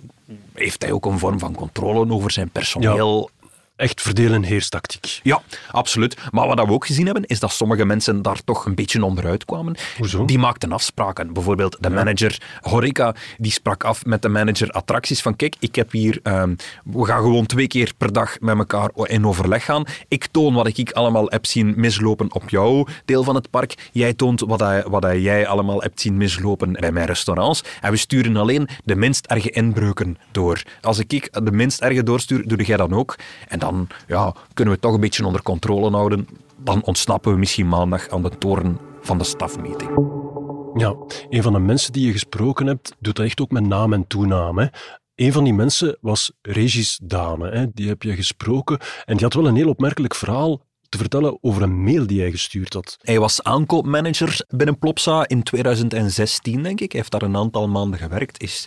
heeft 0.52 0.82
hij 0.82 0.92
ook 0.92 1.06
een 1.06 1.18
vorm 1.18 1.38
van 1.38 1.54
controle 1.54 2.12
over 2.12 2.30
zijn 2.30 2.48
personeel. 2.50 3.30
Echt 3.76 4.02
verdelen 4.02 4.42
heerstactiek. 4.42 5.20
Ja, 5.22 5.42
absoluut. 5.70 6.16
Maar 6.30 6.46
wat 6.46 6.66
we 6.66 6.72
ook 6.72 6.86
gezien 6.86 7.04
hebben, 7.04 7.24
is 7.24 7.40
dat 7.40 7.52
sommige 7.52 7.84
mensen 7.84 8.22
daar 8.22 8.44
toch 8.44 8.64
een 8.66 8.74
beetje 8.74 9.04
onderuit 9.04 9.44
kwamen. 9.44 9.76
Hoezo? 9.98 10.24
Die 10.24 10.38
maakten 10.38 10.72
afspraken. 10.72 11.32
Bijvoorbeeld 11.32 11.76
de 11.80 11.90
manager 11.90 12.42
horeca, 12.60 13.14
die 13.38 13.50
sprak 13.52 13.84
af 13.84 14.04
met 14.04 14.22
de 14.22 14.28
manager 14.28 14.70
attracties 14.70 15.22
van 15.22 15.36
kijk, 15.36 15.54
ik 15.58 15.74
heb 15.74 15.92
hier, 15.92 16.20
ehm, 16.22 16.54
we 16.84 17.04
gaan 17.04 17.20
gewoon 17.22 17.46
twee 17.46 17.66
keer 17.66 17.92
per 17.96 18.12
dag 18.12 18.40
met 18.40 18.58
elkaar 18.58 18.90
in 19.02 19.26
overleg 19.26 19.64
gaan. 19.64 19.84
Ik 20.08 20.26
toon 20.26 20.54
wat 20.54 20.66
ik 20.78 20.90
allemaal 20.92 21.26
heb 21.28 21.46
zien 21.46 21.74
mislopen 21.76 22.32
op 22.34 22.50
jouw 22.50 22.86
deel 23.04 23.24
van 23.24 23.34
het 23.34 23.50
park. 23.50 23.74
Jij 23.92 24.14
toont 24.14 24.40
wat, 24.40 24.60
hij- 24.60 24.84
wat 24.88 25.02
hij- 25.02 25.20
jij 25.20 25.46
allemaal 25.46 25.80
hebt 25.80 26.00
zien 26.00 26.16
mislopen 26.16 26.72
bij 26.72 26.92
mijn 26.92 27.06
restaurants. 27.06 27.64
En 27.80 27.90
we 27.90 27.96
sturen 27.96 28.36
alleen 28.36 28.68
de 28.84 28.96
minst 28.96 29.26
erge 29.26 29.50
inbreuken 29.50 30.16
door. 30.32 30.62
Als 30.80 30.98
ik 30.98 31.12
ik 31.12 31.28
de 31.44 31.52
minst 31.52 31.80
erge 31.80 32.02
doorstuur, 32.02 32.48
doe 32.48 32.62
jij 32.64 32.76
dan 32.76 32.92
ook. 32.94 33.16
En 33.48 33.58
dan 33.70 33.88
ja, 34.06 34.34
kunnen 34.54 34.64
we 34.64 34.70
het 34.70 34.80
toch 34.80 34.94
een 34.94 35.00
beetje 35.00 35.26
onder 35.26 35.42
controle 35.42 35.90
houden. 35.90 36.28
Dan 36.56 36.82
ontsnappen 36.84 37.32
we 37.32 37.38
misschien 37.38 37.68
maandag 37.68 38.08
aan 38.08 38.22
de 38.22 38.38
toren 38.38 38.78
van 39.00 39.18
de 39.18 39.24
stafmeeting. 39.24 39.90
Ja, 40.74 40.94
een 41.28 41.42
van 41.42 41.52
de 41.52 41.58
mensen 41.58 41.92
die 41.92 42.06
je 42.06 42.12
gesproken 42.12 42.66
hebt, 42.66 42.94
doet 42.98 43.16
dat 43.16 43.24
echt 43.24 43.40
ook 43.40 43.50
met 43.50 43.66
naam 43.66 43.92
en 43.92 44.06
toenaam. 44.06 44.70
Een 45.14 45.32
van 45.32 45.44
die 45.44 45.54
mensen 45.54 45.98
was 46.00 46.32
Regis 46.42 46.98
Dane. 47.02 47.50
Hè. 47.50 47.66
Die 47.72 47.88
heb 47.88 48.02
je 48.02 48.14
gesproken. 48.14 48.78
En 49.04 49.14
die 49.16 49.24
had 49.24 49.34
wel 49.34 49.46
een 49.46 49.56
heel 49.56 49.68
opmerkelijk 49.68 50.14
verhaal 50.14 50.60
te 50.88 50.98
vertellen 50.98 51.38
over 51.40 51.62
een 51.62 51.82
mail 51.82 52.06
die 52.06 52.20
hij 52.20 52.30
gestuurd 52.30 52.72
had. 52.72 52.96
Hij 53.02 53.18
was 53.18 53.42
aankoopmanager 53.42 54.44
binnen 54.48 54.78
Plopsa 54.78 55.28
in 55.28 55.42
2016, 55.42 56.62
denk 56.62 56.80
ik. 56.80 56.92
Hij 56.92 57.00
heeft 57.00 57.12
daar 57.12 57.22
een 57.22 57.36
aantal 57.36 57.68
maanden 57.68 57.98
gewerkt, 57.98 58.42
is, 58.42 58.66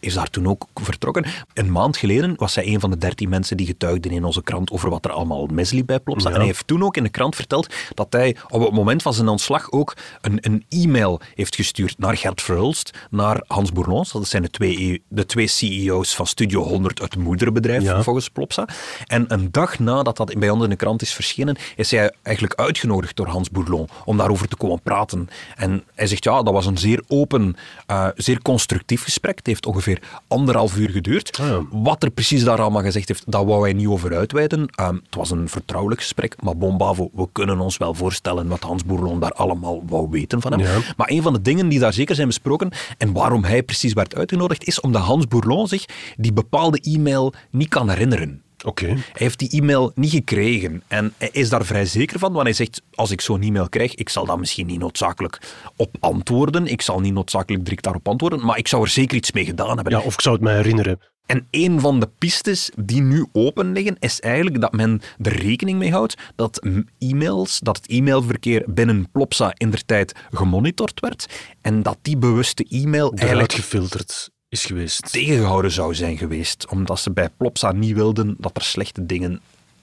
is 0.00 0.14
daar 0.14 0.30
toen 0.30 0.46
ook 0.46 0.66
vertrokken. 0.74 1.24
Een 1.54 1.72
maand 1.72 1.96
geleden 1.96 2.34
was 2.36 2.54
hij 2.54 2.66
een 2.66 2.80
van 2.80 2.90
de 2.90 2.98
dertien 2.98 3.28
mensen 3.28 3.56
die 3.56 3.66
getuigden 3.66 4.12
in 4.12 4.24
onze 4.24 4.42
krant 4.42 4.70
over 4.70 4.90
wat 4.90 5.04
er 5.04 5.10
allemaal 5.10 5.46
misliep 5.46 5.86
bij 5.86 6.00
Plopsa. 6.00 6.28
Ja. 6.28 6.34
En 6.34 6.40
hij 6.40 6.50
heeft 6.50 6.66
toen 6.66 6.82
ook 6.82 6.96
in 6.96 7.02
de 7.02 7.08
krant 7.08 7.34
verteld 7.36 7.74
dat 7.94 8.06
hij 8.12 8.36
op 8.48 8.60
het 8.60 8.72
moment 8.72 9.02
van 9.02 9.14
zijn 9.14 9.28
ontslag 9.28 9.70
ook 9.72 9.96
een, 10.20 10.38
een 10.40 10.64
e-mail 10.68 11.20
heeft 11.34 11.54
gestuurd 11.54 11.98
naar 11.98 12.16
Gert 12.16 12.42
Verhulst, 12.42 12.90
naar 13.10 13.42
Hans 13.46 13.72
Bourlons. 13.72 14.12
Dat 14.12 14.28
zijn 14.28 14.42
de 14.42 14.50
twee, 14.50 15.02
de 15.08 15.26
twee 15.26 15.46
CEO's 15.46 16.14
van 16.14 16.26
Studio 16.26 16.62
100, 16.62 16.98
het 16.98 17.16
moederbedrijf 17.16 17.82
Ja. 17.82 18.02
volgens 18.02 18.28
Plopsa. 18.28 18.68
En 19.06 19.24
een 19.32 19.48
dag 19.50 19.78
nadat 19.78 20.16
dat 20.16 20.38
bij 20.38 20.50
ons 20.50 20.64
in 20.64 20.70
de 20.70 20.76
krant 20.76 21.02
is 21.02 21.12
verschenen, 21.12 21.55
is 21.76 21.90
hij 21.90 22.12
eigenlijk 22.22 22.60
uitgenodigd 22.60 23.16
door 23.16 23.26
Hans 23.26 23.50
Bourlon 23.50 23.88
om 24.04 24.16
daarover 24.16 24.48
te 24.48 24.56
komen 24.56 24.80
praten. 24.82 25.28
En 25.56 25.84
hij 25.94 26.06
zegt, 26.06 26.24
ja, 26.24 26.42
dat 26.42 26.52
was 26.52 26.66
een 26.66 26.78
zeer 26.78 27.02
open, 27.08 27.56
eh, 27.86 28.08
zeer 28.16 28.42
constructief 28.42 29.02
gesprek. 29.02 29.38
Het 29.38 29.46
heeft 29.46 29.66
ongeveer 29.66 30.02
anderhalf 30.28 30.76
uur 30.76 30.90
geduurd. 30.90 31.38
Ah, 31.40 31.48
ja. 31.48 31.62
Wat 31.70 32.02
er 32.02 32.10
precies 32.10 32.44
daar 32.44 32.60
allemaal 32.60 32.82
gezegd 32.82 33.08
heeft, 33.08 33.32
daar 33.32 33.46
wou 33.46 33.62
hij 33.62 33.72
niet 33.72 33.86
over 33.86 34.16
uitweiden. 34.16 34.68
Ehm, 34.74 34.94
het 34.94 35.14
was 35.14 35.30
een 35.30 35.48
vertrouwelijk 35.48 36.00
gesprek, 36.00 36.42
maar 36.42 36.56
bon 36.56 36.76
bavo, 36.76 37.10
we 37.12 37.28
kunnen 37.32 37.60
ons 37.60 37.76
wel 37.76 37.94
voorstellen 37.94 38.48
wat 38.48 38.60
Hans 38.60 38.84
Bourlon 38.84 39.20
daar 39.20 39.32
allemaal 39.32 39.82
wou 39.86 40.08
weten 40.10 40.40
van 40.40 40.52
hem. 40.52 40.60
Ja. 40.60 40.78
Maar 40.96 41.10
een 41.10 41.22
van 41.22 41.32
de 41.32 41.42
dingen 41.42 41.68
die 41.68 41.78
daar 41.78 41.92
zeker 41.92 42.14
zijn 42.14 42.26
besproken 42.26 42.70
en 42.98 43.12
waarom 43.12 43.44
hij 43.44 43.62
precies 43.62 43.92
werd 43.92 44.14
uitgenodigd, 44.14 44.64
is 44.64 44.80
omdat 44.80 45.02
Hans 45.02 45.28
Bourlon 45.28 45.68
zich 45.68 45.84
die 46.16 46.32
bepaalde 46.32 46.80
e-mail 46.80 47.32
niet 47.50 47.68
kan 47.68 47.88
herinneren. 47.88 48.44
Oké. 48.64 48.86
Hij 48.86 49.02
heeft 49.12 49.38
die 49.38 49.50
e-mail 49.50 49.92
niet 49.94 50.10
gekregen 50.10 50.82
en 50.88 51.14
hij 51.18 51.28
is 51.32 51.48
daar 51.48 51.64
vrij 51.64 51.86
zeker 51.86 52.18
van, 52.18 52.32
want 52.32 52.44
hij 52.44 52.52
zegt, 52.52 52.82
als 52.94 53.10
ik 53.10 53.20
zo'n 53.20 53.42
e-mail 53.42 53.68
krijg, 53.68 53.94
ik 53.94 54.08
zal 54.08 54.26
daar 54.26 54.38
misschien 54.38 54.66
niet 54.66 54.78
noodzakelijk 54.78 55.38
op 55.76 55.96
antwoorden, 56.00 56.66
ik 56.66 56.82
zal 56.82 57.00
niet 57.00 57.12
noodzakelijk 57.12 57.64
direct 57.64 57.82
daarop 57.82 58.08
antwoorden, 58.08 58.44
maar 58.44 58.58
ik 58.58 58.68
zou 58.68 58.82
er 58.82 58.88
zeker 58.88 59.16
iets 59.16 59.32
mee 59.32 59.44
gedaan 59.44 59.74
hebben. 59.74 59.92
Ja, 59.92 60.00
of 60.00 60.14
ik 60.14 60.20
zou 60.20 60.34
het 60.34 60.44
me 60.44 60.52
herinneren. 60.52 60.98
En 61.26 61.46
een 61.50 61.80
van 61.80 62.00
de 62.00 62.08
pistes 62.18 62.70
die 62.76 63.02
nu 63.02 63.26
open 63.32 63.72
liggen, 63.72 63.96
is 63.98 64.20
eigenlijk 64.20 64.60
dat 64.60 64.72
men 64.72 65.00
er 65.22 65.36
rekening 65.36 65.78
mee 65.78 65.90
houdt 65.90 66.14
dat 66.36 66.66
e-mails, 66.98 67.60
dat 67.60 67.76
het 67.76 67.86
e-mailverkeer 67.88 68.64
binnen 68.66 69.10
Plopsa 69.12 69.52
in 69.56 69.70
der 69.70 69.84
tijd 69.84 70.14
gemonitord 70.30 71.00
werd 71.00 71.26
en 71.60 71.82
dat 71.82 71.98
die 72.02 72.16
bewuste 72.16 72.66
e-mail 72.68 73.12
eigenlijk 73.12 73.52
gefilterd 73.52 74.30
is 74.56 74.64
geweest. 74.64 75.12
tegengehouden 75.12 75.70
zou 75.70 75.94
zijn 75.94 76.18
geweest, 76.18 76.66
omdat 76.68 77.00
ze 77.00 77.10
bij 77.10 77.28
Plopsa 77.36 77.72
niet 77.72 77.94
wilden 77.94 78.36
dat 78.38 78.56
er 78.56 78.62
slechte 78.62 79.06
dingen 79.06 79.40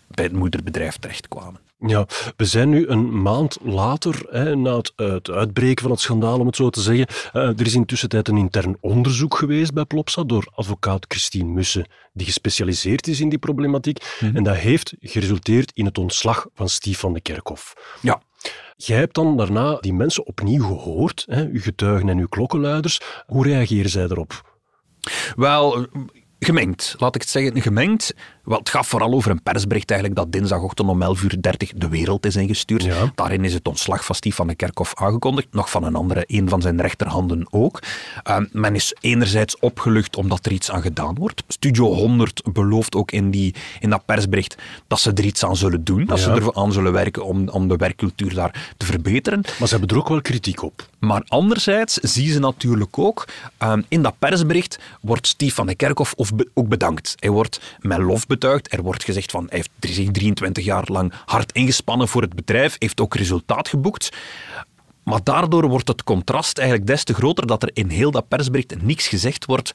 bij 0.07 0.23
het 0.23 0.33
moederbedrijf 0.33 0.97
terechtkwamen. 0.97 1.61
Ja, 1.87 2.07
we 2.35 2.45
zijn 2.45 2.69
nu 2.69 2.87
een 2.87 3.21
maand 3.21 3.57
later, 3.61 4.25
hè, 4.29 4.55
na 4.55 4.77
het, 4.77 4.91
het 4.95 5.29
uitbreken 5.29 5.81
van 5.81 5.91
het 5.91 5.99
schandaal, 5.99 6.39
om 6.39 6.45
het 6.45 6.55
zo 6.55 6.69
te 6.69 6.81
zeggen. 6.81 7.07
Eh, 7.33 7.59
er 7.59 7.65
is 7.65 7.73
intussen 7.73 8.09
tijd 8.09 8.27
een 8.27 8.37
intern 8.37 8.77
onderzoek 8.79 9.35
geweest 9.35 9.73
bij 9.73 9.85
Plopsa 9.85 10.23
door 10.23 10.51
advocaat 10.55 11.05
Christine 11.07 11.49
Mussen, 11.49 11.85
die 12.13 12.25
gespecialiseerd 12.25 13.07
is 13.07 13.19
in 13.19 13.29
die 13.29 13.39
problematiek. 13.39 14.17
En 14.33 14.43
dat 14.43 14.55
heeft 14.55 14.93
geresulteerd 14.99 15.71
in 15.73 15.85
het 15.85 15.97
ontslag 15.97 16.47
van 16.53 16.69
Stief 16.69 16.99
van 16.99 17.13
de 17.13 17.21
Kerkhof. 17.21 17.97
Ja, 18.01 18.21
Jij 18.75 18.97
hebt 18.97 19.15
dan 19.15 19.37
daarna 19.37 19.77
die 19.79 19.93
mensen 19.93 20.25
opnieuw 20.25 20.63
gehoord, 20.63 21.25
hè, 21.29 21.45
uw 21.45 21.61
getuigen 21.61 22.09
en 22.09 22.17
uw 22.17 22.27
klokkenluiders. 22.27 23.01
Hoe 23.25 23.47
reageren 23.47 23.89
zij 23.89 24.07
daarop? 24.07 24.52
Wel, 25.35 25.87
gemengd, 26.39 26.95
laat 26.97 27.15
ik 27.15 27.21
het 27.21 27.29
zeggen, 27.29 27.61
gemengd. 27.61 28.13
Wel, 28.43 28.57
het 28.57 28.69
gaat 28.69 28.85
vooral 28.85 29.13
over 29.13 29.31
een 29.31 29.43
persbericht 29.43 29.91
eigenlijk 29.91 30.19
dat 30.19 30.31
dinsdagochtend 30.31 30.89
om 30.89 31.01
11.30 31.03 31.07
uur 31.23 31.39
de 31.75 31.87
wereld 31.89 32.25
is 32.25 32.35
ingestuurd. 32.35 32.83
Ja. 32.83 33.11
Daarin 33.15 33.43
is 33.45 33.53
het 33.53 33.67
ontslag 33.67 34.05
van 34.05 34.15
Stief 34.15 34.35
van 34.35 34.47
de 34.47 34.55
Kerkhof 34.55 34.95
aangekondigd, 34.95 35.47
nog 35.51 35.69
van 35.69 35.83
een 35.83 35.95
andere, 35.95 36.23
een 36.27 36.49
van 36.49 36.61
zijn 36.61 36.81
rechterhanden 36.81 37.47
ook. 37.49 37.79
Uh, 38.29 38.37
men 38.51 38.75
is 38.75 38.95
enerzijds 39.01 39.59
opgelucht 39.59 40.15
omdat 40.15 40.45
er 40.45 40.51
iets 40.51 40.71
aan 40.71 40.81
gedaan 40.81 41.15
wordt. 41.15 41.43
Studio 41.47 41.93
100 41.93 42.41
belooft 42.53 42.95
ook 42.95 43.11
in, 43.11 43.31
die, 43.31 43.55
in 43.79 43.89
dat 43.89 44.05
persbericht 44.05 44.55
dat 44.87 44.99
ze 44.99 45.11
er 45.13 45.23
iets 45.23 45.45
aan 45.45 45.55
zullen 45.55 45.83
doen, 45.83 46.05
dat 46.05 46.17
Ja. 46.17 46.23
ze 46.23 46.31
er 46.31 46.53
aan 46.55 46.71
zullen 46.71 46.91
werken 46.91 47.25
om, 47.25 47.49
om 47.49 47.67
de 47.67 47.75
werkcultuur 47.75 48.33
daar 48.33 48.73
te 48.77 48.85
verbeteren. 48.85 49.41
Maar 49.59 49.67
ze 49.67 49.75
hebben 49.77 49.95
er 49.95 50.01
ook 50.03 50.09
wel 50.09 50.21
kritiek 50.21 50.61
op. 50.63 50.87
Maar 50.99 51.23
anderzijds 51.27 51.93
zien 51.93 52.31
ze 52.31 52.39
natuurlijk 52.39 52.99
ook, 52.99 53.27
ehm, 53.57 53.81
in 53.87 54.01
dat 54.01 54.13
persbericht 54.19 54.79
wordt 55.01 55.27
Stief 55.27 55.53
van 55.55 55.67
de 55.67 55.75
Kerkhof 55.75 56.13
of 56.13 56.35
be- 56.35 56.47
ook 56.53 56.67
bedankt. 56.67 57.15
Hij 57.19 57.29
wordt 57.29 57.59
met 57.79 57.97
lof 57.99 58.27
betuigd. 58.33 58.73
Er 58.73 58.81
wordt 58.81 59.03
gezegd 59.03 59.31
van, 59.31 59.45
hij 59.49 59.57
heeft 59.57 59.95
zich 59.95 60.11
23 60.11 60.63
jaar 60.65 60.83
lang 60.85 61.13
hard 61.25 61.51
ingespannen 61.51 62.07
voor 62.07 62.21
het 62.21 62.35
bedrijf, 62.35 62.75
heeft 62.79 63.01
ook 63.01 63.15
resultaat 63.15 63.67
geboekt. 63.67 64.09
Maar 65.03 65.23
daardoor 65.23 65.67
wordt 65.67 65.87
het 65.87 66.03
contrast 66.03 66.57
eigenlijk 66.57 66.87
des 66.87 67.03
te 67.03 67.13
groter 67.13 67.47
dat 67.47 67.63
er 67.63 67.69
in 67.73 67.89
heel 67.89 68.11
dat 68.11 68.27
persbericht 68.27 68.81
niks 68.81 69.07
gezegd 69.07 69.45
wordt 69.45 69.73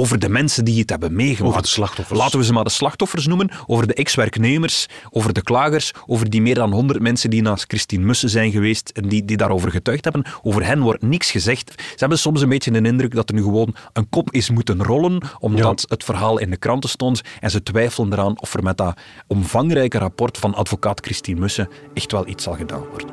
over 0.00 0.18
de 0.18 0.28
mensen 0.28 0.64
die 0.64 0.80
het 0.80 0.90
hebben 0.90 1.14
meegemaakt. 1.14 1.50
Over 1.50 1.62
de 1.62 1.68
slachtoffers. 1.68 2.18
Laten 2.18 2.38
we 2.38 2.44
ze 2.44 2.52
maar 2.52 2.64
de 2.64 2.70
slachtoffers 2.70 3.26
noemen, 3.26 3.50
over 3.66 3.86
de 3.86 3.94
ex-werknemers, 3.94 4.86
over 5.10 5.32
de 5.32 5.42
klagers, 5.42 5.92
over 6.06 6.30
die 6.30 6.42
meer 6.42 6.54
dan 6.54 6.72
100 6.72 7.00
mensen 7.00 7.30
die 7.30 7.42
naast 7.42 7.64
Christine 7.66 8.04
Mussen 8.04 8.28
zijn 8.28 8.50
geweest 8.50 8.88
en 8.88 9.08
die, 9.08 9.24
die 9.24 9.36
daarover 9.36 9.70
getuigd 9.70 10.04
hebben. 10.04 10.24
Over 10.42 10.64
hen 10.64 10.80
wordt 10.80 11.02
niks 11.02 11.30
gezegd. 11.30 11.72
Ze 11.76 11.96
hebben 11.96 12.18
soms 12.18 12.42
een 12.42 12.48
beetje 12.48 12.70
de 12.70 12.88
indruk 12.88 13.14
dat 13.14 13.28
er 13.28 13.34
nu 13.34 13.42
gewoon 13.42 13.74
een 13.92 14.08
kop 14.08 14.30
is 14.30 14.50
moeten 14.50 14.84
rollen, 14.84 15.22
omdat 15.38 15.84
het 15.88 16.04
verhaal 16.04 16.38
in 16.38 16.50
de 16.50 16.56
kranten 16.56 16.90
stond 16.90 17.20
en 17.40 17.50
ze 17.50 17.62
twijfelen 17.62 18.12
eraan 18.12 18.40
of 18.40 18.54
er 18.54 18.62
met 18.62 18.76
dat 18.76 19.00
omvangrijke 19.26 19.98
rapport 19.98 20.38
van 20.38 20.54
advocaat 20.54 21.00
Christine 21.00 21.40
Mussen 21.40 21.68
echt 21.94 22.12
wel 22.12 22.26
iets 22.26 22.44
zal 22.44 22.54
gedaan 22.54 22.84
worden. 22.90 23.08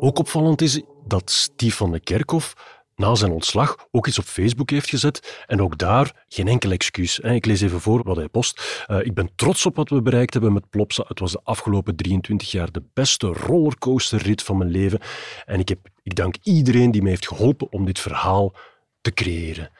Ook 0.00 0.18
opvallend 0.18 0.62
is 0.62 0.82
dat 1.06 1.30
Stief 1.30 1.76
van 1.76 1.92
de 1.92 2.00
Kerkhof 2.00 2.54
na 2.96 3.14
zijn 3.14 3.32
ontslag 3.32 3.76
ook 3.90 4.06
iets 4.06 4.18
op 4.18 4.24
Facebook 4.24 4.70
heeft 4.70 4.88
gezet. 4.88 5.44
En 5.46 5.62
ook 5.62 5.78
daar 5.78 6.24
geen 6.28 6.48
enkel 6.48 6.70
excuus. 6.70 7.18
Ik 7.18 7.46
lees 7.46 7.60
even 7.60 7.80
voor 7.80 8.02
wat 8.02 8.16
hij 8.16 8.28
post. 8.28 8.84
Eh, 8.86 8.98
ik 9.00 9.14
ben 9.14 9.30
trots 9.36 9.66
op 9.66 9.76
wat 9.76 9.88
we 9.88 10.02
bereikt 10.02 10.32
hebben 10.32 10.52
met 10.52 10.70
Plopsa. 10.70 11.04
Het 11.08 11.18
was 11.18 11.32
de 11.32 11.40
afgelopen 11.42 11.96
23 11.96 12.50
jaar 12.50 12.72
de 12.72 12.82
beste 12.94 13.26
rollercoasterrit 13.26 14.42
van 14.42 14.56
mijn 14.58 14.70
leven. 14.70 15.00
En 15.44 15.60
ik, 15.60 15.68
heb, 15.68 15.78
ik 16.02 16.14
dank 16.14 16.36
iedereen 16.42 16.90
die 16.90 17.02
mij 17.02 17.10
heeft 17.10 17.26
geholpen 17.28 17.72
om 17.72 17.84
dit 17.84 17.98
verhaal 17.98 18.54
te 19.00 19.12
creëren. 19.12 19.70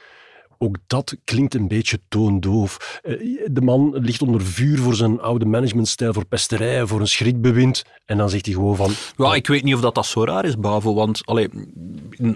Ook 0.58 0.76
dat 0.86 1.16
klinkt 1.24 1.54
een 1.54 1.68
beetje 1.68 2.00
toondoof. 2.08 3.00
Eh, 3.02 3.14
De 3.50 3.60
man 3.60 3.96
ligt 3.98 4.22
onder 4.22 4.42
vuur 4.42 4.78
voor 4.78 4.94
zijn 4.94 5.20
oude 5.20 5.44
managementstijl, 5.44 6.12
voor 6.12 6.26
pesterijen, 6.26 6.88
voor 6.88 7.00
een 7.00 7.06
schrikbewind. 7.06 7.84
En 8.04 8.16
dan 8.18 8.30
zegt 8.30 8.44
hij 8.46 8.54
gewoon 8.54 8.76
van... 8.76 8.90
Ja, 9.16 9.34
ik 9.34 9.46
weet 9.46 9.62
niet 9.62 9.74
of 9.74 9.80
dat, 9.80 9.94
dat 9.94 10.06
zo 10.06 10.24
raar 10.24 10.44
is, 10.44 10.58
Bavo. 10.58 10.94
Want 10.94 11.26
allee, 11.26 11.48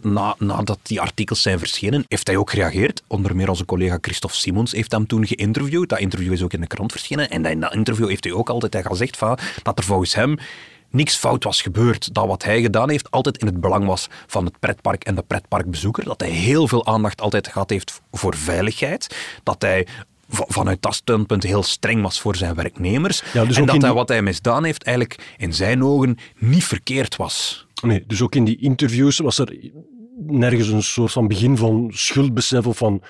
na, 0.02 0.34
nadat 0.38 0.78
die 0.82 1.00
artikels 1.00 1.42
zijn 1.42 1.58
verschenen, 1.58 2.04
heeft 2.08 2.26
hij 2.26 2.36
ook 2.36 2.50
gereageerd. 2.50 3.02
Onder 3.06 3.36
meer 3.36 3.48
onze 3.48 3.64
collega 3.64 3.98
Christophe 4.00 4.36
Simons 4.36 4.72
heeft 4.72 4.92
hem 4.92 5.06
toen 5.06 5.26
geïnterviewd. 5.26 5.88
Dat 5.88 5.98
interview 5.98 6.32
is 6.32 6.42
ook 6.42 6.52
in 6.52 6.60
de 6.60 6.66
krant 6.66 6.92
verschenen. 6.92 7.30
En 7.30 7.44
in 7.44 7.60
dat 7.60 7.74
interview 7.74 8.08
heeft 8.08 8.24
hij 8.24 8.32
ook 8.32 8.48
altijd 8.48 8.72
hij 8.72 8.82
gezegd 8.82 9.16
van, 9.16 9.38
dat 9.62 9.78
er 9.78 9.84
volgens 9.84 10.14
hem 10.14 10.36
niks 10.90 11.16
fout 11.16 11.44
was 11.44 11.62
gebeurd. 11.62 12.14
Dat 12.14 12.26
wat 12.26 12.44
hij 12.44 12.60
gedaan 12.60 12.90
heeft 12.90 13.10
altijd 13.10 13.38
in 13.38 13.46
het 13.46 13.60
belang 13.60 13.86
was 13.86 14.08
van 14.26 14.44
het 14.44 14.58
pretpark 14.58 15.04
en 15.04 15.14
de 15.14 15.22
pretparkbezoeker. 15.22 16.04
Dat 16.04 16.20
hij 16.20 16.30
heel 16.30 16.68
veel 16.68 16.86
aandacht 16.86 17.20
altijd 17.20 17.48
gehad 17.48 17.70
heeft 17.70 18.00
voor 18.12 18.36
veiligheid. 18.36 19.16
Dat 19.42 19.62
hij 19.62 19.86
va- 20.28 20.44
vanuit 20.48 20.82
dat 20.82 20.94
standpunt 20.94 21.42
heel 21.42 21.62
streng 21.62 22.02
was 22.02 22.20
voor 22.20 22.36
zijn 22.36 22.54
werknemers. 22.54 23.22
Ja, 23.32 23.44
dus 23.44 23.56
en 23.56 23.66
dat 23.66 23.82
hij 23.82 23.92
wat 23.92 24.08
hij 24.08 24.22
misdaan 24.22 24.64
heeft 24.64 24.82
eigenlijk 24.82 25.34
in 25.36 25.52
zijn 25.54 25.84
ogen 25.84 26.18
niet 26.38 26.64
verkeerd 26.64 27.16
was. 27.16 27.66
Nee, 27.82 28.04
dus 28.06 28.22
ook 28.22 28.34
in 28.34 28.44
die 28.44 28.56
interviews 28.56 29.18
was 29.18 29.38
er 29.38 29.70
nergens 30.26 30.68
een 30.68 30.82
soort 30.82 31.12
van 31.12 31.28
begin 31.28 31.56
van 31.56 31.90
schuldbesef 31.92 32.66
of 32.66 32.76
van 32.76 33.02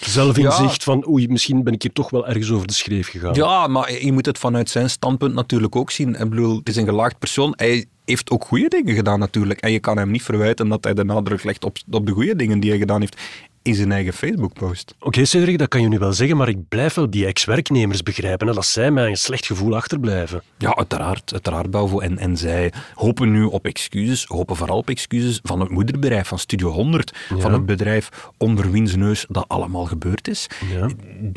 zelfinzicht 0.00 0.84
van 0.84 1.08
oei, 1.08 1.28
misschien 1.28 1.62
ben 1.62 1.72
ik 1.72 1.82
hier 1.82 1.92
toch 1.92 2.10
wel 2.10 2.26
ergens 2.26 2.50
over 2.50 2.66
de 2.66 2.72
schreef 2.72 3.08
gegaan. 3.08 3.34
Ja, 3.34 3.66
maar 3.66 4.04
je 4.04 4.12
moet 4.12 4.26
het 4.26 4.38
vanuit 4.38 4.70
zijn 4.70 4.90
standpunt 4.90 5.34
natuurlijk 5.34 5.76
ook 5.76 5.90
zien. 5.90 6.14
Ik 6.14 6.30
bedoel, 6.30 6.56
het 6.56 6.68
is 6.68 6.76
een 6.76 6.84
gelaagd 6.84 7.18
persoon. 7.18 7.52
Hij 7.56 7.86
heeft 8.04 8.30
ook 8.30 8.44
goede 8.44 8.68
dingen 8.68 8.94
gedaan 8.94 9.18
natuurlijk. 9.18 9.60
En 9.60 9.72
je 9.72 9.80
kan 9.80 9.98
hem 9.98 10.10
niet 10.10 10.22
verwijten 10.22 10.68
dat 10.68 10.84
hij 10.84 10.94
de 10.94 11.04
nadruk 11.04 11.44
legt 11.44 11.64
op, 11.64 11.76
op 11.90 12.06
de 12.06 12.12
goede 12.12 12.36
dingen 12.36 12.60
die 12.60 12.70
hij 12.70 12.78
gedaan 12.78 13.00
heeft 13.00 13.20
in 13.62 13.74
zijn 13.74 13.92
eigen 13.92 14.12
Facebook-post. 14.12 14.94
Oké, 15.00 15.24
Cedric, 15.24 15.58
dat 15.58 15.68
kan 15.68 15.80
je 15.80 15.88
nu 15.88 15.98
wel 15.98 16.12
zeggen, 16.12 16.36
maar 16.36 16.48
ik 16.48 16.68
blijf 16.68 16.94
wel 16.94 17.10
die 17.10 17.26
ex-werknemers 17.26 18.02
begrijpen, 18.02 18.46
hè, 18.46 18.54
dat 18.54 18.66
zij 18.66 18.90
mij 18.90 19.06
een 19.06 19.16
slecht 19.16 19.46
gevoel 19.46 19.76
achterblijven. 19.76 20.42
Ja, 20.58 20.76
uiteraard, 20.76 21.32
uiteraard, 21.32 21.70
Bavo. 21.70 22.00
En, 22.00 22.18
en 22.18 22.36
zij 22.36 22.72
hopen 22.94 23.30
nu 23.30 23.44
op 23.44 23.64
excuses, 23.64 24.24
hopen 24.24 24.56
vooral 24.56 24.76
op 24.76 24.88
excuses 24.88 25.40
van 25.42 25.60
het 25.60 25.70
moederbedrijf, 25.70 26.28
van 26.28 26.38
Studio 26.38 26.70
100, 26.70 27.16
van 27.38 27.52
het 27.52 27.66
bedrijf 27.66 28.08
onder 28.36 28.70
wiens 28.70 28.96
neus 28.96 29.24
dat 29.28 29.44
allemaal 29.48 29.84
gebeurd 29.84 30.28
is. 30.28 30.46
Ja. 30.72 30.88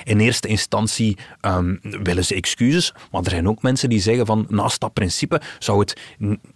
In 0.04 0.20
eerste 0.20 0.48
instantie 0.48 1.18
ehm, 1.42 1.76
willen 1.82 2.26
ze 2.26 2.36
excuses, 2.36 2.94
maar 3.12 3.24
er 3.24 3.30
zijn 3.30 3.48
ook 3.48 3.62
mensen 3.62 3.90
die 3.90 4.02
zeggen 4.02 4.26
van 4.26 4.46
naast 4.50 4.80
dat 4.80 4.94
principe 4.94 5.42
zou 5.60 5.80
het 5.80 6.00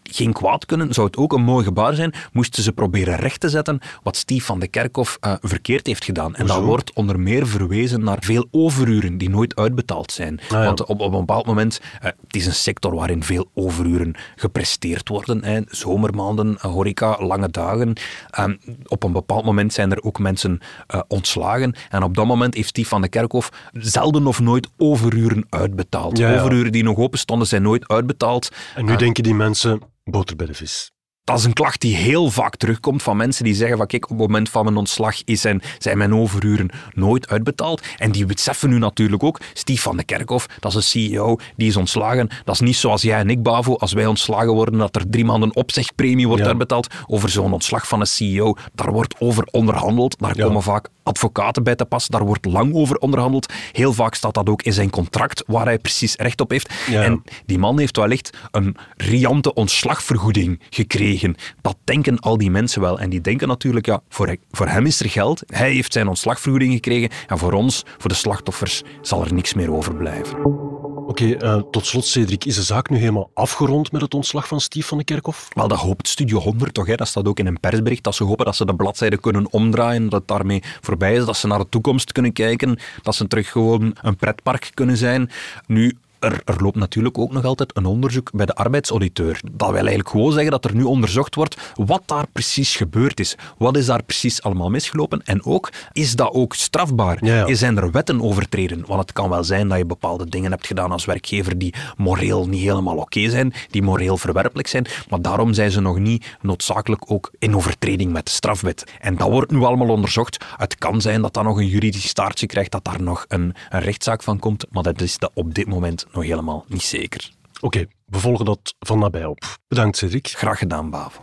geen 0.03 0.33
kwaad 0.33 0.65
kunnen, 0.65 0.93
zou 0.93 1.07
het 1.07 1.17
ook 1.17 1.33
een 1.33 1.43
mooi 1.43 1.63
gebaar 1.63 1.95
zijn, 1.95 2.13
moesten 2.31 2.63
ze 2.63 2.71
proberen 2.71 3.15
recht 3.15 3.39
te 3.39 3.49
zetten 3.49 3.79
wat 4.03 4.17
Stief 4.17 4.45
van 4.45 4.59
de 4.59 4.67
Kerkhof 4.67 5.17
eh, 5.19 5.33
verkeerd 5.57 5.87
heeft 5.87 6.05
gedaan. 6.05 6.35
En 6.35 6.45
dat 6.45 6.63
wordt 6.63 6.93
onder 6.93 7.19
meer 7.19 7.47
verwezen 7.47 8.03
naar 8.03 8.17
veel 8.19 8.47
overuren 8.51 9.17
die 9.17 9.29
nooit 9.29 9.55
uitbetaald 9.55 10.11
zijn. 10.11 10.39
ja. 10.49 10.63
Want 10.63 10.85
op, 10.85 10.99
op 11.01 11.13
een 11.13 11.19
bepaald 11.19 11.45
moment, 11.45 11.79
eh, 12.01 12.03
het 12.03 12.35
is 12.35 12.45
een 12.45 12.55
sector 12.55 12.95
waarin 12.95 13.23
veel 13.23 13.49
overuren 13.53 14.15
gepresteerd 14.35 15.09
worden. 15.09 15.43
Hè. 15.43 15.61
Zomermaanden, 15.65 16.57
horeca, 16.59 17.17
lange 17.19 17.49
dagen. 17.49 17.93
Ehm, 18.29 18.55
op 18.85 19.03
een 19.03 19.11
bepaald 19.11 19.45
moment 19.45 19.73
zijn 19.73 19.91
er 19.91 20.03
ook 20.03 20.19
mensen 20.19 20.59
eh, 20.87 21.01
ontslagen. 21.07 21.75
En 21.89 22.03
op 22.03 22.15
dat 22.15 22.25
moment 22.25 22.53
heeft 22.53 22.67
Stief 22.67 22.87
van 22.87 23.01
de 23.01 23.09
Kerkhof 23.09 23.49
zelden 23.71 24.27
of 24.27 24.39
nooit 24.39 24.67
overuren 24.77 25.45
uitbetaald. 25.49 26.17
Ja, 26.17 26.31
ja. 26.31 26.39
Overuren 26.39 26.71
die 26.71 26.83
nog 26.83 26.97
open 26.97 27.19
stonden, 27.19 27.47
zijn 27.47 27.61
nooit 27.61 27.87
uitbetaald. 27.87 28.49
En 28.75 28.85
nu 28.85 28.95
denken 28.95 29.23
die 29.23 29.33
mensen, 29.33 29.81
boter 30.03 30.35
bij 30.35 30.45
de 30.45 30.53
vis. 30.53 30.91
Dat 31.27 31.37
is 31.37 31.43
een 31.43 31.53
klacht 31.53 31.81
die 31.81 31.95
heel 31.95 32.31
vaak 32.31 32.55
terugkomt 32.55 33.03
van 33.03 33.17
mensen 33.17 33.43
die 33.43 33.53
zeggen 33.53 33.77
van 33.77 33.87
kijk, 33.87 34.03
op 34.03 34.09
het 34.09 34.19
moment 34.19 34.49
van 34.49 34.63
mijn 34.63 34.77
ontslag 34.77 35.23
is 35.23 35.41
zijn, 35.41 35.61
zijn 35.77 35.97
mijn 35.97 36.13
overuren 36.15 36.69
nooit 36.93 37.27
uitbetaald. 37.29 37.81
En 37.97 38.11
die 38.11 38.25
beseffen 38.25 38.69
nu 38.69 38.77
natuurlijk 38.77 39.23
ook, 39.23 39.39
Stief 39.53 39.81
van 39.81 39.97
de 39.97 40.03
Kerkhof, 40.03 40.45
dat 40.59 40.71
is 40.75 40.77
een 40.77 41.09
CEO, 41.11 41.35
die 41.55 41.67
is 41.67 41.75
ontslagen. 41.75 42.29
Dat 42.43 42.53
is 42.55 42.61
niet 42.61 42.75
zoals 42.75 43.01
jij 43.01 43.19
en 43.19 43.29
ik, 43.29 43.43
Bavo, 43.43 43.75
als 43.75 43.93
wij 43.93 44.05
ontslagen 44.05 44.53
worden, 44.53 44.79
dat 44.79 44.95
er 44.95 45.09
drie 45.09 45.25
maanden 45.25 45.55
opzegpremie 45.55 46.27
wordt 46.27 46.41
Ja. 46.41 46.47
uitbetaald. 46.49 46.87
Over 47.07 47.29
zo'n 47.29 47.53
ontslag 47.53 47.87
van 47.87 47.99
een 47.99 48.07
CEO, 48.07 48.55
daar 48.75 48.91
wordt 48.91 49.15
over 49.19 49.47
onderhandeld. 49.51 50.19
Daar 50.19 50.37
Ja. 50.37 50.43
komen 50.43 50.63
vaak 50.63 50.87
advocaten 51.03 51.63
bij 51.63 51.75
te 51.75 51.85
pas, 51.85 52.07
daar 52.07 52.25
wordt 52.25 52.45
lang 52.45 52.73
over 52.73 52.97
onderhandeld. 52.97 53.53
Heel 53.71 53.93
vaak 53.93 54.15
staat 54.15 54.33
dat 54.33 54.49
ook 54.49 54.61
in 54.61 54.73
zijn 54.73 54.89
contract, 54.89 55.43
waar 55.47 55.65
hij 55.65 55.79
precies 55.79 56.15
recht 56.15 56.41
op 56.41 56.49
heeft. 56.51 56.73
Ja. 56.89 57.03
En 57.03 57.23
die 57.45 57.57
man 57.57 57.79
heeft 57.79 57.97
wellicht 57.97 58.37
een 58.51 58.75
riante 58.97 59.53
ontslagvergoeding 59.53 60.61
gekregen. 60.69 61.16
Dat 61.61 61.77
denken 61.83 62.19
al 62.19 62.37
die 62.37 62.51
mensen 62.51 62.81
wel. 62.81 62.99
En 62.99 63.09
die 63.09 63.21
denken 63.21 63.47
natuurlijk, 63.47 63.85
ja, 63.85 64.01
voor, 64.09 64.35
voor 64.51 64.67
hem 64.67 64.85
is 64.85 64.99
er 64.99 65.09
geld. 65.09 65.43
Hij 65.47 65.71
heeft 65.71 65.93
zijn 65.93 66.07
ontslagvergoeding 66.07 66.73
gekregen. 66.73 67.09
En 67.27 67.37
voor 67.37 67.53
ons, 67.53 67.83
voor 67.97 68.09
de 68.09 68.15
slachtoffers, 68.15 68.83
zal 69.01 69.25
er 69.25 69.33
niks 69.33 69.53
meer 69.53 69.71
overblijven. 69.71 70.65
Oké, 71.07 71.33
eh, 71.33 71.61
tot 71.71 71.85
slot, 71.85 72.05
Cedric, 72.05 72.45
is 72.45 72.55
de 72.55 72.63
zaak 72.63 72.89
nu 72.89 72.97
helemaal 72.97 73.29
afgerond 73.33 73.91
met 73.91 74.01
het 74.01 74.13
ontslag 74.13 74.47
van 74.47 74.61
Stief 74.61 74.87
van 74.87 74.97
de 74.97 75.03
Kerkhof? 75.03 75.47
Wel, 75.53 75.67
dat 75.67 75.77
hoopt 75.77 76.07
Studio 76.07 76.39
100 76.39 76.73
toch. 76.73 76.87
Hè? 76.87 76.95
Dat 76.95 77.07
staat 77.07 77.27
ook 77.27 77.39
in 77.39 77.47
een 77.47 77.59
persbericht. 77.59 78.03
Dat 78.03 78.15
ze 78.15 78.23
hopen 78.23 78.45
dat 78.45 78.55
ze 78.55 78.65
de 78.65 78.75
bladzijde 78.75 79.17
kunnen 79.17 79.51
omdraaien. 79.51 80.09
Dat 80.09 80.19
het 80.19 80.27
daarmee 80.27 80.63
voorbij 80.81 81.15
is. 81.15 81.25
Dat 81.25 81.37
ze 81.37 81.47
naar 81.47 81.59
de 81.59 81.69
toekomst 81.69 82.11
kunnen 82.11 82.33
kijken. 82.33 82.79
Dat 83.01 83.15
ze 83.15 83.27
terug 83.27 83.51
gewoon 83.51 83.95
een 84.01 84.15
pretpark 84.15 84.71
kunnen 84.73 84.97
zijn. 84.97 85.29
Nu, 85.65 85.97
er, 86.27 86.41
er 86.45 86.61
loopt 86.63 86.75
natuurlijk 86.75 87.17
ook 87.17 87.31
nog 87.31 87.43
altijd 87.43 87.77
een 87.77 87.85
onderzoek 87.85 88.31
bij 88.31 88.45
de 88.45 88.55
arbeidsauditeur. 88.55 89.39
Dat 89.51 89.67
wil 89.69 89.77
eigenlijk 89.77 90.09
gewoon 90.09 90.31
zeggen 90.31 90.51
dat 90.51 90.65
er 90.65 90.75
nu 90.75 90.83
onderzocht 90.83 91.35
wordt 91.35 91.57
wat 91.75 92.03
daar 92.05 92.27
precies 92.31 92.75
gebeurd 92.75 93.19
is. 93.19 93.35
Wat 93.57 93.77
is 93.77 93.85
daar 93.85 94.03
precies 94.03 94.43
allemaal 94.43 94.69
misgelopen? 94.69 95.21
En 95.23 95.45
ook, 95.45 95.69
is 95.91 96.15
dat 96.15 96.33
ook 96.33 96.53
strafbaar? 96.53 97.25
Ja, 97.25 97.47
ja. 97.47 97.55
Zijn 97.55 97.77
er 97.77 97.91
wetten 97.91 98.21
overtreden? 98.21 98.83
Want 98.87 99.01
het 99.01 99.13
kan 99.13 99.29
wel 99.29 99.43
zijn 99.43 99.67
dat 99.67 99.77
je 99.77 99.85
bepaalde 99.85 100.29
dingen 100.29 100.51
hebt 100.51 100.67
gedaan 100.67 100.91
als 100.91 101.05
werkgever 101.05 101.57
die 101.57 101.73
moreel 101.97 102.47
niet 102.47 102.61
helemaal 102.61 102.97
oké 102.97 103.29
zijn, 103.29 103.53
die 103.69 103.81
moreel 103.81 104.17
verwerpelijk 104.17 104.67
zijn, 104.67 104.85
maar 105.09 105.21
daarom 105.21 105.53
zijn 105.53 105.71
ze 105.71 105.81
nog 105.81 105.99
niet 105.99 106.37
noodzakelijk 106.41 107.11
ook 107.11 107.31
in 107.39 107.55
overtreding 107.55 108.11
met 108.11 108.25
de 108.25 108.31
strafwet. 108.31 108.83
En 108.99 109.15
dat 109.15 109.29
wordt 109.29 109.51
nu 109.51 109.63
allemaal 109.63 109.89
onderzocht. 109.89 110.45
Het 110.57 110.75
kan 110.75 111.01
zijn 111.01 111.21
dat 111.21 111.33
dat 111.33 111.43
nog 111.43 111.57
een 111.57 111.67
juridisch 111.67 112.07
staartje 112.07 112.45
krijgt, 112.45 112.71
dat 112.71 112.83
daar 112.83 113.01
nog 113.01 113.25
een, 113.27 113.53
een 113.69 113.81
rechtszaak 113.81 114.23
van 114.23 114.39
komt, 114.39 114.65
maar 114.71 114.83
dat 114.83 115.01
is 115.01 115.17
dat 115.17 115.31
op 115.33 115.53
dit 115.53 115.67
moment 115.67 116.05
nog 116.17 116.25
helemaal 116.25 116.65
niet 116.67 116.81
zeker. 116.81 117.31
Oké, 117.59 117.85
we 118.05 118.19
volgen 118.19 118.45
dat 118.45 118.75
van 118.79 118.99
nabij 118.99 119.25
op. 119.25 119.57
Bedankt, 119.67 119.97
Cedric. 119.97 120.27
Graag 120.27 120.59
gedaan, 120.59 120.89
Bavo. 120.89 121.21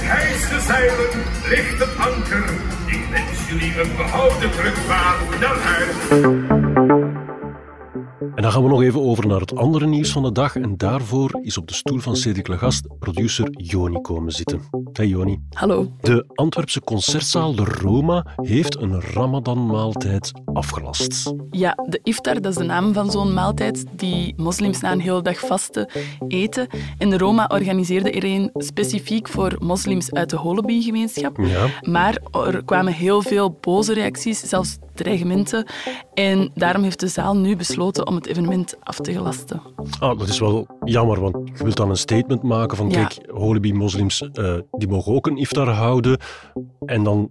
Hijs 0.00 0.48
de 0.48 0.60
zeilen, 0.60 1.08
licht 1.48 1.78
het 1.78 1.96
anker. 1.98 2.44
Ik 2.86 3.06
wens 3.10 3.48
jullie 3.48 3.80
een 3.80 3.96
behouden 3.96 4.50
terugvaart 4.50 5.40
naar 5.40 5.58
huis. 5.58 6.75
En 8.34 8.42
dan 8.42 8.52
gaan 8.52 8.62
we 8.62 8.68
nog 8.68 8.82
even 8.82 9.00
over 9.00 9.26
naar 9.26 9.40
het 9.40 9.56
andere 9.56 9.86
nieuws 9.86 10.12
van 10.12 10.22
de 10.22 10.32
dag. 10.32 10.56
En 10.56 10.76
daarvoor 10.76 11.38
is 11.42 11.58
op 11.58 11.68
de 11.68 11.74
stoel 11.74 11.98
van 11.98 12.16
Cedric 12.16 12.48
Legast 12.48 12.98
producer 12.98 13.48
Joni 13.50 14.00
komen 14.00 14.32
zitten. 14.32 14.60
Hey 14.92 15.06
Joni. 15.06 15.40
Hallo. 15.50 15.92
De 16.00 16.24
Antwerpse 16.34 16.80
concertzaal 16.80 17.54
De 17.54 17.64
Roma 17.64 18.26
heeft 18.36 18.80
een 18.80 19.00
Ramadan-maaltijd 19.00 20.32
afgelast. 20.52 21.34
Ja, 21.50 21.74
de 21.88 22.00
iftar, 22.02 22.40
dat 22.40 22.52
is 22.52 22.58
de 22.58 22.64
naam 22.64 22.92
van 22.92 23.10
zo'n 23.10 23.34
maaltijd 23.34 23.84
die 23.96 24.34
moslims 24.36 24.80
na 24.80 24.92
een 24.92 25.00
hele 25.00 25.22
dag 25.22 25.38
vasten 25.38 25.90
eten. 26.28 26.66
En 26.98 27.10
de 27.10 27.18
Roma 27.18 27.46
organiseerde 27.46 28.10
er 28.10 28.24
een 28.24 28.50
specifiek 28.54 29.28
voor 29.28 29.56
moslims 29.58 30.12
uit 30.12 30.30
de 30.30 30.36
Holoby-gemeenschap. 30.36 31.38
Ja. 31.40 31.66
Maar 31.82 32.18
er 32.32 32.64
kwamen 32.64 32.92
heel 32.92 33.22
veel 33.22 33.58
boze 33.60 33.94
reacties, 33.94 34.40
zelfs 34.40 34.78
dreigementen. 34.96 35.66
En 36.14 36.50
daarom 36.54 36.82
heeft 36.82 37.00
de 37.00 37.08
zaal 37.08 37.36
nu 37.36 37.56
besloten 37.56 38.06
om 38.06 38.14
het 38.14 38.26
evenement 38.26 38.76
af 38.82 38.96
te 38.96 39.12
gelasten. 39.12 39.60
Ah, 39.98 40.18
dat 40.18 40.28
is 40.28 40.38
wel 40.38 40.66
jammer, 40.84 41.20
want 41.20 41.36
je 41.58 41.64
wilt 41.64 41.76
dan 41.76 41.90
een 41.90 41.96
statement 41.96 42.42
maken 42.42 42.76
van 42.76 42.90
Ja. 42.90 43.04
kijk, 43.06 43.30
Holibi-moslims 43.30 44.30
eh, 44.32 44.54
die 44.70 44.88
mogen 44.88 45.14
ook 45.14 45.26
een 45.26 45.36
iftar 45.36 45.68
houden. 45.68 46.18
En 46.86 47.02
dan 47.02 47.30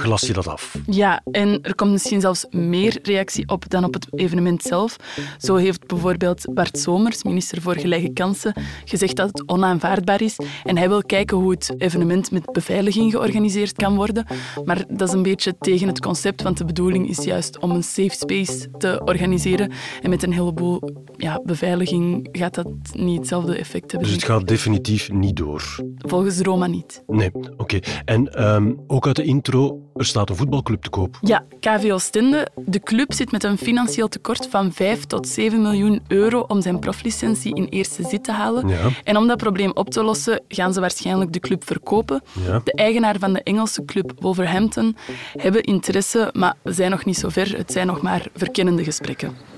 glas 0.00 0.26
je 0.26 0.32
dat 0.32 0.46
af. 0.46 0.78
Ja, 0.86 1.22
en 1.30 1.62
er 1.62 1.74
komt 1.74 1.90
misschien 1.90 2.20
zelfs 2.20 2.46
meer 2.50 2.98
reactie 3.02 3.48
op 3.48 3.70
dan 3.70 3.84
op 3.84 3.94
het 3.94 4.06
evenement 4.10 4.62
zelf. 4.62 4.96
Zo 5.38 5.56
heeft 5.56 5.86
bijvoorbeeld 5.86 6.54
Bart 6.54 6.78
Somers, 6.78 7.22
minister 7.22 7.62
voor 7.62 7.76
Gelijke 7.76 8.12
Kansen, 8.12 8.54
gezegd 8.84 9.16
dat 9.16 9.28
het 9.28 9.48
onaanvaardbaar 9.48 10.22
is. 10.22 10.36
En 10.64 10.76
hij 10.76 10.88
wil 10.88 11.02
kijken 11.02 11.36
hoe 11.36 11.50
het 11.50 11.74
evenement 11.78 12.30
met 12.30 12.52
beveiliging 12.52 13.10
georganiseerd 13.10 13.72
kan 13.72 13.96
worden. 13.96 14.26
Maar 14.64 14.84
dat 14.88 15.08
is 15.08 15.14
een 15.14 15.22
beetje 15.22 15.54
tegen 15.60 15.88
het 15.88 16.00
concept, 16.00 16.42
want 16.42 16.58
de 16.58 16.64
bedoeling 16.64 17.08
is 17.08 17.24
juist 17.24 17.58
om 17.58 17.70
een 17.70 17.82
safe 17.82 18.16
space 18.16 18.70
te 18.78 19.00
organiseren. 19.04 19.72
En 20.02 20.10
met 20.10 20.22
een 20.22 20.32
heleboel 20.32 20.80
ja, 21.16 21.40
beveiliging 21.44 22.28
gaat 22.32 22.54
dat 22.54 22.68
niet 22.92 23.18
hetzelfde 23.18 23.56
effect 23.56 23.90
hebben. 23.90 24.08
Dus 24.08 24.16
het 24.16 24.26
gaat 24.26 24.48
definitief 24.48 25.12
niet 25.12 25.36
door. 25.36 25.80
Volgens 25.98 26.40
Roma 26.40 26.66
niet. 26.66 27.02
Nee, 27.06 27.30
oké. 27.56 27.78
En 28.04 28.34
ehm, 28.34 28.72
ook 28.86 29.06
uit 29.06 29.16
de 29.16 29.24
intro, 29.24 29.80
er 29.94 30.04
staat 30.04 30.30
een 30.30 30.36
voetbalclub 30.36 30.82
te 30.82 30.90
koop. 30.90 31.18
Ja, 31.20 31.44
KV 31.60 31.90
Oostende. 31.92 32.48
De 32.54 32.80
club 32.80 33.12
zit 33.12 33.32
met 33.32 33.44
een 33.44 33.58
financieel 33.58 34.08
tekort 34.08 34.46
van 34.50 34.72
5 34.72 35.04
tot 35.04 35.28
7 35.28 35.62
miljoen 35.62 36.02
euro 36.08 36.40
om 36.40 36.60
zijn 36.62 36.78
proflicentie 36.78 37.54
in 37.54 37.64
eerste 37.64 38.02
zit 38.08 38.24
te 38.24 38.32
halen. 38.32 38.68
Ja. 38.68 38.88
En 39.04 39.16
om 39.16 39.26
dat 39.26 39.36
probleem 39.36 39.70
op 39.74 39.90
te 39.90 40.02
lossen, 40.02 40.40
gaan 40.48 40.72
ze 40.72 40.80
waarschijnlijk 40.80 41.32
de 41.32 41.40
club 41.40 41.64
verkopen. 41.64 42.22
Ja. 42.46 42.60
De 42.64 42.72
eigenaar 42.72 43.18
van 43.18 43.32
de 43.32 43.42
Engelse 43.42 43.84
club 43.84 44.12
Wolverhampton 44.18 44.96
hebben 45.32 45.62
interesse, 45.62 46.30
maar 46.32 46.54
we 46.62 46.72
zijn 46.72 46.90
nog 46.90 47.04
niet 47.04 47.18
zo 47.18 47.28
ver. 47.28 47.56
Het 47.56 47.72
zijn 47.72 47.86
nog 47.86 48.02
maar 48.02 48.26
verkennende 48.34 48.84
gesprekken. 48.84 49.55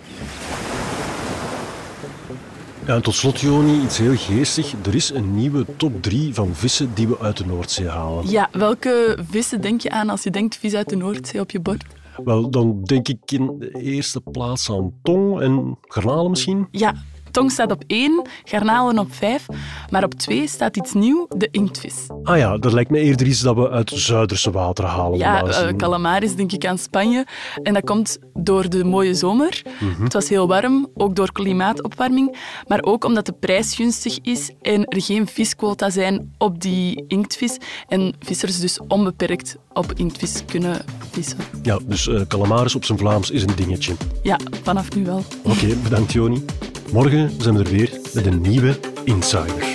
Ja, 2.89 2.95
en 2.95 3.03
tot 3.03 3.15
slot, 3.15 3.41
Joni, 3.41 3.83
iets 3.83 3.99
heel 3.99 4.17
geestig. 4.17 4.75
Er 4.87 4.95
is 4.95 5.11
een 5.11 5.35
nieuwe 5.35 5.65
top 5.77 6.03
3 6.03 6.35
van 6.35 6.55
vissen 6.55 6.95
die 6.95 7.09
we 7.09 7.19
uit 7.19 7.37
de 7.37 7.47
Noordzee 7.47 7.89
halen. 7.89 8.29
Ja, 8.31 8.49
welke 8.53 9.19
vissen 9.31 9.61
denk 9.61 9.81
je 9.81 9.91
aan 9.91 10.09
als 10.09 10.23
je 10.23 10.31
denkt 10.31 10.57
vis 10.57 10.75
uit 10.75 10.89
de 10.89 10.97
Noordzee 10.97 11.41
op 11.41 11.51
je 11.51 11.61
bord? 11.61 11.85
Wel, 12.25 12.51
dan 12.51 12.83
denk 12.83 13.09
ik 13.09 13.19
in 13.27 13.57
de 13.59 13.71
eerste 13.71 14.21
plaats 14.21 14.71
aan 14.71 14.93
tong 15.03 15.41
en 15.41 15.79
garnalen 15.83 16.31
misschien. 16.31 16.69
Ja, 16.71 16.95
tong 17.39 17.51
staat 17.53 17.73
op 17.73 17.85
1, 17.87 18.27
garnalen 18.45 18.99
op 18.99 19.15
5, 19.15 19.47
maar 19.91 20.05
op 20.05 20.15
2 20.15 20.49
staat 20.49 20.77
iets 20.77 20.93
nieuw, 20.93 21.27
de 21.37 21.49
inktvis. 21.51 22.07
Ah 22.23 22.39
ja, 22.39 22.59
dat 22.59 22.73
lijkt 22.73 22.91
me 22.91 22.99
eerder 22.99 23.27
iets 23.27 23.41
dat 23.41 23.57
we 23.57 23.71
uit 23.71 23.91
Zuiderse 23.91 24.51
water 24.51 24.85
halen. 24.85 25.19
Ja, 25.19 25.41
normaal 25.41 25.67
eh, 25.67 25.77
calamaris 25.77 26.35
denk 26.35 26.53
ik 26.53 26.67
aan 26.67 26.79
Spanje. 26.79 27.27
En 27.63 27.75
dat 27.75 27.85
komt 27.85 28.19
door 28.35 28.69
de 28.69 28.85
mooie 28.85 29.15
zomer. 29.15 29.63
Mhm. 29.81 30.03
Het 30.03 30.13
was 30.13 30.29
heel 30.29 30.49
warm, 30.49 30.89
ook 30.95 31.17
door 31.17 31.33
klimaatopwarming. 31.33 32.37
Maar 32.67 32.83
ook 32.83 33.05
omdat 33.05 33.27
de 33.27 33.33
prijs 33.33 33.75
gunstig 33.75 34.19
is 34.23 34.51
en 34.63 34.85
er 34.85 35.03
geen 35.03 35.27
visquota 35.27 35.91
zijn 35.91 36.35
op 36.39 36.61
die 36.61 37.05
inktvis. 37.09 37.59
En 37.89 38.15
vissers 38.21 38.61
dus 38.61 38.81
onbeperkt 38.89 39.57
op 39.73 39.93
inktvis 39.95 40.45
kunnen 40.45 40.85
vissen. 41.11 41.39
Ja, 41.63 41.79
dus 41.87 42.09
eh 42.09 42.21
calamaris 42.29 42.75
op 42.75 42.85
zijn 42.85 42.99
Vlaams 42.99 43.31
is 43.31 43.43
een 43.43 43.57
dingetje. 43.57 43.95
Ja, 44.23 44.39
vanaf 44.63 44.95
nu 44.95 45.05
wel. 45.05 45.25
Oké, 45.43 45.77
bedankt 45.83 46.13
Joni. 46.13 46.45
Morgen 46.93 47.31
zijn 47.39 47.57
we 47.57 47.65
er 47.65 47.71
weer 47.71 47.91
met 48.15 48.27
een 48.27 48.41
nieuwe 48.41 48.79
Insider. 49.05 49.67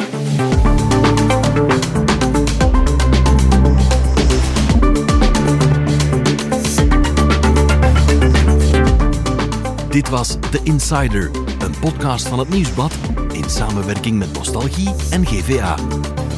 Dit 9.89 10.09
was 10.09 10.37
The 10.51 10.59
Insider, 10.63 11.31
een 11.59 11.79
podcast 11.79 12.27
van 12.27 12.39
het 12.39 12.49
Nieuwsblad 12.49 12.93
in 13.31 13.49
samenwerking 13.49 14.17
met 14.17 14.33
Nostalgie 14.33 14.89
en 15.11 15.25
GVA. 15.25 15.75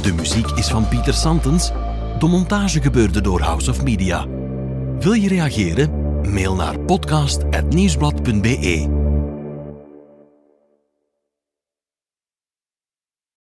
De 0.01 0.13
muziek 0.13 0.47
is 0.47 0.67
van 0.67 0.87
Pieter 0.87 1.13
Santens. 1.13 1.71
De 2.19 2.27
montage 2.27 2.81
gebeurde 2.81 3.21
door 3.21 3.41
House 3.41 3.69
of 3.69 3.83
Media. 3.83 4.25
Wil 4.99 5.13
je 5.13 5.27
reageren? 5.27 6.03
Mail 6.33 6.55
naar 6.55 6.79
podcast.nieuwsblad.be. 6.79 9.04